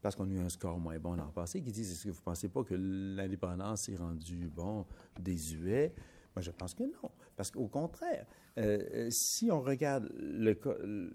parce 0.01 0.15
qu'on 0.15 0.29
a 0.29 0.33
eu 0.33 0.39
un 0.39 0.49
score 0.49 0.79
moins 0.79 0.97
bon 0.99 1.13
l'an 1.15 1.31
passé, 1.31 1.61
qui 1.61 1.71
disent, 1.71 1.91
est-ce 1.91 2.05
que 2.05 2.09
vous 2.09 2.19
ne 2.19 2.23
pensez 2.23 2.49
pas 2.49 2.63
que 2.63 2.73
l'indépendance 2.75 3.89
est 3.89 3.97
rendue, 3.97 4.49
bon, 4.53 4.85
désuet? 5.19 5.93
Moi, 6.35 6.41
je 6.41 6.51
pense 6.51 6.73
que 6.73 6.83
non. 6.83 7.11
Parce 7.35 7.51
qu'au 7.51 7.67
contraire, 7.67 8.25
euh, 8.57 9.07
si 9.09 9.51
on 9.51 9.61
regarde 9.61 10.09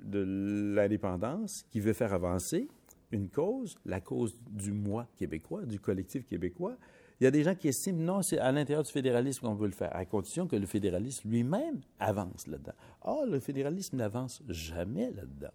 l'indépendance 0.05 1.65
qui 1.71 1.81
veut 1.81 1.95
faire 1.95 2.13
avancer, 2.13 2.69
une 3.13 3.29
cause, 3.29 3.77
la 3.85 4.01
cause 4.01 4.35
du 4.51 4.73
moi 4.73 5.07
québécois, 5.17 5.65
du 5.65 5.81
collectif 5.81 6.27
québécois. 6.27 6.77
Il 7.21 7.25
y 7.25 7.27
a 7.27 7.31
des 7.31 7.43
gens 7.45 7.55
qui 7.55 7.69
estiment 7.69 8.01
non, 8.01 8.23
c'est 8.23 8.39
à 8.39 8.53
l'intérieur 8.53 8.83
du 8.83 8.93
fédéralisme 8.93 9.47
qu'on 9.47 9.55
veut 9.55 9.69
le 9.69 9.73
faire, 9.73 9.95
à 9.95 10.05
condition 10.05 10.47
que 10.47 10.57
le 10.57 10.67
fédéralisme 10.67 11.31
lui-même 11.31 11.81
avance 11.99 12.47
là-dedans. 12.47 12.75
Or, 13.03 13.27
le 13.27 13.41
fédéralisme 13.41 13.97
n'avance 13.97 14.43
jamais 14.49 15.11
là-dedans. 15.13 15.53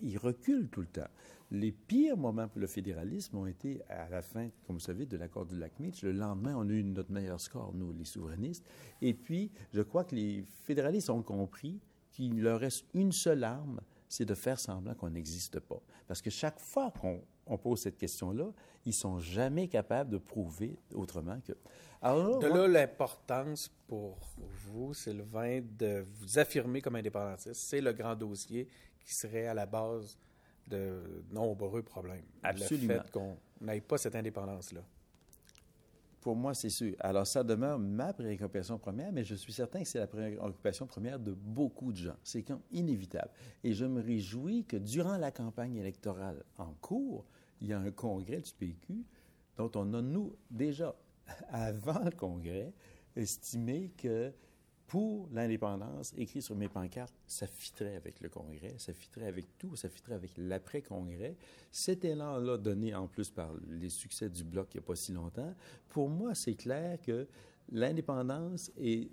Il 0.00 0.16
recule 0.18 0.68
tout 0.68 0.80
le 0.80 0.86
temps. 0.86 1.08
Les 1.52 1.72
pires 1.72 2.16
moments 2.16 2.46
pour 2.46 2.60
le 2.60 2.68
fédéralisme 2.68 3.36
ont 3.36 3.46
été 3.46 3.82
à 3.88 4.08
la 4.08 4.22
fin, 4.22 4.50
comme 4.66 4.76
vous 4.76 4.80
savez, 4.80 5.04
de 5.04 5.16
l'accord 5.16 5.46
du 5.46 5.58
lac 5.58 5.78
Meach. 5.80 6.02
Le 6.02 6.12
lendemain, 6.12 6.54
on 6.56 6.68
a 6.68 6.72
eu 6.72 6.84
notre 6.84 7.10
meilleur 7.10 7.40
score, 7.40 7.74
nous, 7.74 7.92
les 7.92 8.04
souverainistes. 8.04 8.64
Et 9.02 9.14
puis, 9.14 9.50
je 9.72 9.82
crois 9.82 10.04
que 10.04 10.14
les 10.14 10.44
fédéralistes 10.64 11.10
ont 11.10 11.22
compris 11.22 11.80
qu'il 12.12 12.40
leur 12.40 12.60
reste 12.60 12.84
une 12.94 13.10
seule 13.10 13.42
arme, 13.42 13.80
c'est 14.08 14.24
de 14.24 14.34
faire 14.34 14.60
semblant 14.60 14.94
qu'on 14.94 15.10
n'existe 15.10 15.58
pas. 15.60 15.80
Parce 16.06 16.22
que 16.22 16.30
chaque 16.30 16.60
fois 16.60 16.92
qu'on 16.92 17.58
pose 17.58 17.80
cette 17.80 17.96
question-là, 17.96 18.52
ils 18.84 18.94
sont 18.94 19.18
jamais 19.18 19.66
capables 19.66 20.10
de 20.10 20.18
prouver 20.18 20.78
autrement 20.94 21.40
que. 21.40 21.52
Alors, 22.02 22.38
de 22.38 22.46
là, 22.46 22.66
l'importance 22.68 23.70
pour 23.88 24.18
vous, 24.38 24.94
Sylvain, 24.94 25.60
de 25.78 26.04
vous 26.14 26.38
affirmer 26.38 26.80
comme 26.80 26.96
indépendantiste. 26.96 27.60
C'est 27.60 27.80
le 27.80 27.92
grand 27.92 28.14
dossier 28.14 28.68
qui 29.00 29.14
serait 29.14 29.46
à 29.46 29.54
la 29.54 29.66
base 29.66 30.18
de 30.66 31.24
nombreux 31.30 31.82
problèmes. 31.82 32.24
Absolument. 32.42 32.94
Le 32.94 33.00
fait 33.00 33.10
qu'on 33.10 33.36
n'ait 33.60 33.80
pas 33.80 33.98
cette 33.98 34.14
indépendance-là. 34.14 34.82
Pour 36.20 36.36
moi, 36.36 36.52
c'est 36.52 36.68
sûr. 36.70 36.94
Alors, 37.00 37.26
ça 37.26 37.42
demeure 37.42 37.78
ma 37.78 38.12
préoccupation 38.12 38.78
première, 38.78 39.10
mais 39.10 39.24
je 39.24 39.34
suis 39.34 39.54
certain 39.54 39.82
que 39.82 39.88
c'est 39.88 39.98
la 39.98 40.06
préoccupation 40.06 40.86
première 40.86 41.18
de 41.18 41.32
beaucoup 41.32 41.92
de 41.92 41.96
gens. 41.96 42.16
C'est 42.22 42.44
inévitable. 42.70 43.30
Et 43.64 43.72
je 43.72 43.86
me 43.86 44.02
réjouis 44.02 44.64
que 44.64 44.76
durant 44.76 45.16
la 45.16 45.30
campagne 45.30 45.76
électorale 45.76 46.44
en 46.58 46.74
cours, 46.80 47.24
il 47.62 47.68
y 47.68 47.72
a 47.72 47.78
un 47.78 47.90
congrès 47.90 48.40
du 48.40 48.52
PQ 48.52 49.04
dont 49.56 49.70
on 49.74 49.94
a, 49.94 50.02
nous, 50.02 50.36
déjà, 50.50 50.94
avant 51.48 52.04
le 52.04 52.10
congrès, 52.10 52.74
estimé 53.16 53.90
que 53.96 54.32
pour 54.90 55.28
l'indépendance, 55.32 56.12
écrit 56.18 56.42
sur 56.42 56.56
mes 56.56 56.68
pancartes, 56.68 57.14
ça 57.24 57.46
fitterait 57.46 57.94
avec 57.94 58.20
le 58.20 58.28
Congrès, 58.28 58.74
ça 58.76 58.92
fitterait 58.92 59.28
avec 59.28 59.56
tout, 59.56 59.76
ça 59.76 59.88
fitterait 59.88 60.16
avec 60.16 60.32
l'après-Congrès. 60.36 61.36
Cet 61.70 62.04
élan-là, 62.04 62.58
donné 62.58 62.92
en 62.92 63.06
plus 63.06 63.30
par 63.30 63.52
les 63.68 63.88
succès 63.88 64.28
du 64.28 64.42
Bloc 64.42 64.66
il 64.74 64.78
n'y 64.78 64.84
a 64.84 64.86
pas 64.88 64.96
si 64.96 65.12
longtemps, 65.12 65.54
pour 65.90 66.08
moi, 66.08 66.34
c'est 66.34 66.56
clair 66.56 67.00
que 67.00 67.28
l'indépendance 67.70 68.72
est 68.80 69.08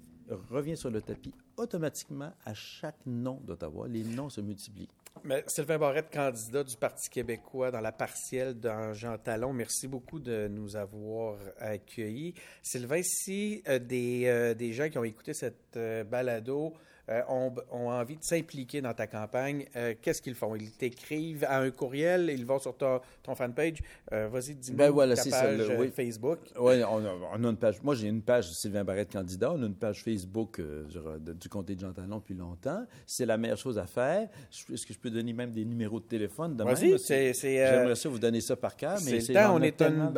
revient 0.49 0.77
sur 0.77 0.89
le 0.89 1.01
tapis 1.01 1.33
automatiquement 1.57 2.31
à 2.45 2.53
chaque 2.53 3.05
nom 3.05 3.41
d'Ottawa. 3.43 3.87
Les 3.87 4.03
noms 4.03 4.29
se 4.29 4.41
multiplient. 4.41 4.89
Mais 5.23 5.43
Sylvain 5.47 5.77
Barrette, 5.79 6.11
candidat 6.13 6.63
du 6.63 6.77
Parti 6.77 7.09
québécois 7.09 7.71
dans 7.71 7.81
la 7.81 7.91
partielle 7.91 8.59
dans 8.59 8.93
Jean 8.93 9.17
Talon, 9.17 9.53
merci 9.53 9.87
beaucoup 9.87 10.19
de 10.19 10.47
nous 10.47 10.75
avoir 10.75 11.37
accueillis. 11.59 12.33
Sylvain, 12.61 13.01
si 13.03 13.63
euh, 13.67 13.79
des, 13.79 14.25
euh, 14.27 14.53
des 14.53 14.73
gens 14.73 14.89
qui 14.89 14.97
ont 14.97 15.03
écouté 15.03 15.33
cette 15.33 15.75
euh, 15.75 16.03
balado 16.03 16.73
euh, 17.09 17.21
ont, 17.29 17.53
ont, 17.71 17.89
envie 17.89 18.17
de 18.17 18.23
s'impliquer 18.23 18.81
dans 18.81 18.93
ta 18.93 19.07
campagne, 19.07 19.65
euh, 19.75 19.93
qu'est-ce 20.01 20.21
qu'ils 20.21 20.35
font? 20.35 20.55
Ils 20.55 20.71
t'écrivent 20.71 21.45
à 21.47 21.59
un 21.59 21.71
courriel, 21.71 22.29
ils 22.29 22.45
vont 22.45 22.59
sur 22.59 22.75
ta, 22.75 23.01
ton 23.23 23.35
fanpage. 23.35 23.79
Euh, 24.11 24.27
Vas-y, 24.29 24.55
dis-moi 24.55 24.85
Ben 24.87 24.91
voilà, 24.91 25.15
ta 25.15 25.23
page 25.23 25.31
ça, 25.31 25.51
le- 25.51 25.79
oui. 25.79 25.91
Facebook. 25.95 26.39
Oui, 26.59 26.83
on, 26.83 27.05
a- 27.05 27.15
on 27.37 27.43
a 27.43 27.47
une 27.49 27.57
page. 27.57 27.81
Moi, 27.81 27.95
j'ai 27.95 28.07
une 28.07 28.21
page 28.21 28.51
Sylvain 28.51 28.83
Barrette 28.83 29.11
candidat. 29.11 29.51
On 29.53 29.61
a 29.63 29.65
une 29.65 29.75
page 29.75 30.03
Facebook 30.03 30.61
genre, 30.89 31.17
de- 31.19 31.33
du 31.33 31.49
comté 31.49 31.75
de 31.75 31.79
Jean 31.79 31.93
Talon 31.93 32.17
depuis 32.17 32.35
longtemps. 32.35 32.85
C'est 33.05 33.25
la 33.25 33.37
meilleure 33.37 33.57
chose 33.57 33.77
à 33.77 33.85
faire. 33.85 34.27
Est-ce 34.51 34.85
que 34.85 34.93
je 34.93 34.99
peux 34.99 35.09
donner 35.09 35.33
même 35.33 35.51
des 35.51 35.65
numéros 35.65 35.99
de 35.99 36.05
téléphone? 36.05 36.57
Vas-y, 36.57 36.97
c'est... 36.99 37.33
J'aimerais 37.33 37.95
ça 37.95 38.09
vous 38.09 38.19
donner 38.19 38.41
ça 38.41 38.55
par 38.55 38.75
cœur, 38.75 38.97
mais 39.05 39.21
C'est 39.21 39.37
on 39.47 39.61
est, 39.61 39.81
un, 39.81 40.13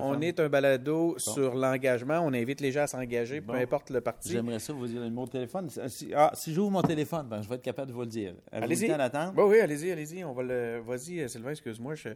on, 0.00 0.20
est 0.20 0.40
un 0.40 0.48
balado 0.48 1.14
sur 1.18 1.54
l'engagement. 1.54 2.20
On 2.20 2.32
invite 2.32 2.60
les 2.60 2.72
gens 2.72 2.82
à 2.82 2.86
s'engager, 2.86 3.40
peu 3.40 3.54
importe 3.54 3.90
le 3.90 4.00
parti. 4.00 4.30
J'aimerais 4.30 4.58
ça 4.58 4.72
vous 4.72 4.86
dire 4.86 5.00
le 5.00 5.06
numéro 5.08 5.26
de 5.26 5.30
téléphone. 5.32 5.68
Si, 5.88 6.12
ah, 6.30 6.34
si 6.34 6.52
j'ouvre 6.54 6.70
mon 6.70 6.82
téléphone, 6.82 7.26
ben, 7.28 7.40
je 7.42 7.48
vais 7.48 7.54
être 7.56 7.62
capable 7.62 7.88
de 7.88 7.92
vous 7.94 8.00
le 8.02 8.06
dire. 8.06 8.34
Allez-y. 8.64 8.86
Bon, 9.32 9.48
oui, 9.48 9.60
allez-y, 9.60 9.90
allez-y. 9.90 10.24
On 10.24 10.32
va 10.32 10.42
le. 10.42 10.80
Vas-y, 10.86 11.20
euh, 11.20 11.28
Sylvain, 11.28 11.50
excuse-moi. 11.50 11.94
je- 11.94 12.10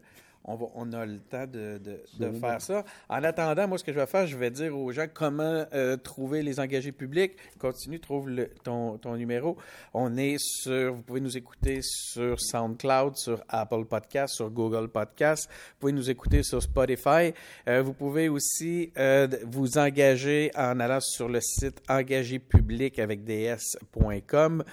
On, 0.45 0.57
va... 0.57 0.67
on 0.75 0.93
a 0.93 1.07
le 1.07 1.19
temps 1.19 1.47
de, 1.47 1.79
de- 1.79 2.33
faire 2.33 2.61
ça. 2.61 2.85
En 3.09 3.23
attendant, 3.23 3.69
moi, 3.69 3.79
ce 3.79 3.85
que 3.85 3.93
je 3.93 3.99
vais 3.99 4.07
faire, 4.07 4.27
je 4.27 4.37
vais 4.37 4.51
dire 4.51 4.77
aux 4.77 4.91
gens 4.93 5.07
comment 5.13 5.65
euh, 5.73 5.97
trouver 5.97 6.43
les 6.43 6.59
engagés 6.61 6.93
publics. 6.93 7.33
Continue, 7.59 8.01
trouve 8.01 8.29
le- 8.29 8.49
ton, 8.65 8.99
ton 8.99 9.17
numéro. 9.17 9.57
On 9.95 10.17
est 10.17 10.37
sur. 10.39 10.95
Vous 10.95 11.03
pouvez 11.03 11.21
nous 11.21 11.37
écouter 11.37 11.81
sur 11.83 12.41
SoundCloud, 12.41 13.17
sur 13.17 13.43
Apple 13.49 13.85
Podcast, 13.85 14.35
sur 14.35 14.51
Google 14.51 14.89
Podcast. 14.89 15.49
Vous 15.51 15.77
pouvez 15.81 15.93
nous 15.93 16.11
écouter 16.11 16.43
sur 16.43 16.63
Spotify. 16.63 17.33
Euh, 17.69 17.83
vous 17.83 17.93
pouvez 17.93 18.29
aussi 18.29 18.93
euh, 18.99 19.29
vous 19.47 19.79
engager 19.79 20.51
en 20.57 20.81
allant 20.81 21.01
sur 21.01 21.29
le 21.29 21.41
site 21.41 21.81
engagépublic 21.89 22.99
avec 22.99 23.25
ds.com. 23.25 24.65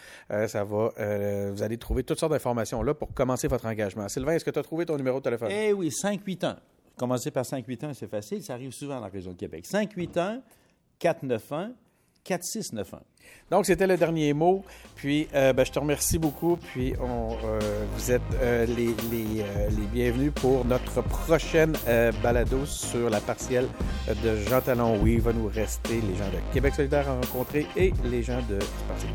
Ça 0.47 0.63
va, 0.63 0.91
vous 1.51 1.63
allez 1.63 1.77
trouver 1.77 2.03
toutes 2.03 2.19
sortes 2.19 2.31
d'informations 2.31 2.81
là 2.83 2.93
pour 2.93 3.13
commencer 3.13 3.47
votre 3.47 3.65
engagement. 3.65 4.07
Sylvain, 4.09 4.33
est-ce 4.33 4.45
que 4.45 4.51
tu 4.51 4.59
as 4.59 4.63
trouvé 4.63 4.85
ton 4.85 4.97
numéro 4.97 5.19
de 5.19 5.23
téléphone? 5.23 5.49
Eh 5.61 5.73
oui, 5.73 5.91
581. 5.91 6.57
Commencer 6.95 7.31
par 7.31 7.45
581, 7.45 7.93
c'est 7.93 8.07
facile. 8.07 8.41
Ça 8.41 8.53
arrive 8.53 8.71
souvent 8.71 8.95
dans 8.95 9.01
la 9.01 9.07
région 9.07 9.31
de 9.31 9.37
Québec. 9.37 9.65
581 9.65 10.41
491 10.97 11.73
4691. 12.23 13.01
Donc, 13.51 13.65
c'était 13.65 13.87
le 13.87 13.97
dernier 13.97 14.33
mot. 14.33 14.63
Puis, 14.95 15.27
euh, 15.33 15.51
ben, 15.51 15.65
je 15.65 15.71
te 15.71 15.79
remercie 15.79 16.17
beaucoup. 16.17 16.55
Puis, 16.55 16.93
euh, 16.93 17.59
vous 17.93 18.11
êtes 18.11 18.21
euh, 18.41 18.65
les, 18.65 18.93
bienvenus 19.91 20.31
pour 20.33 20.63
notre 20.63 21.01
prochaine 21.01 21.73
balado 22.23 22.65
sur 22.65 23.09
la 23.09 23.19
partielle 23.19 23.67
de 24.07 24.37
Jean 24.47 24.61
Talon. 24.61 24.97
Oui, 25.01 25.15
il 25.15 25.21
va 25.21 25.33
nous 25.33 25.47
rester 25.47 25.95
les 25.95 26.15
gens 26.15 26.29
de 26.29 26.53
Québec 26.53 26.73
solidaire 26.75 27.09
à 27.09 27.15
rencontrer 27.15 27.67
et 27.75 27.91
les 28.05 28.23
gens 28.23 28.41
de 28.49 28.59
Parti. 28.87 29.07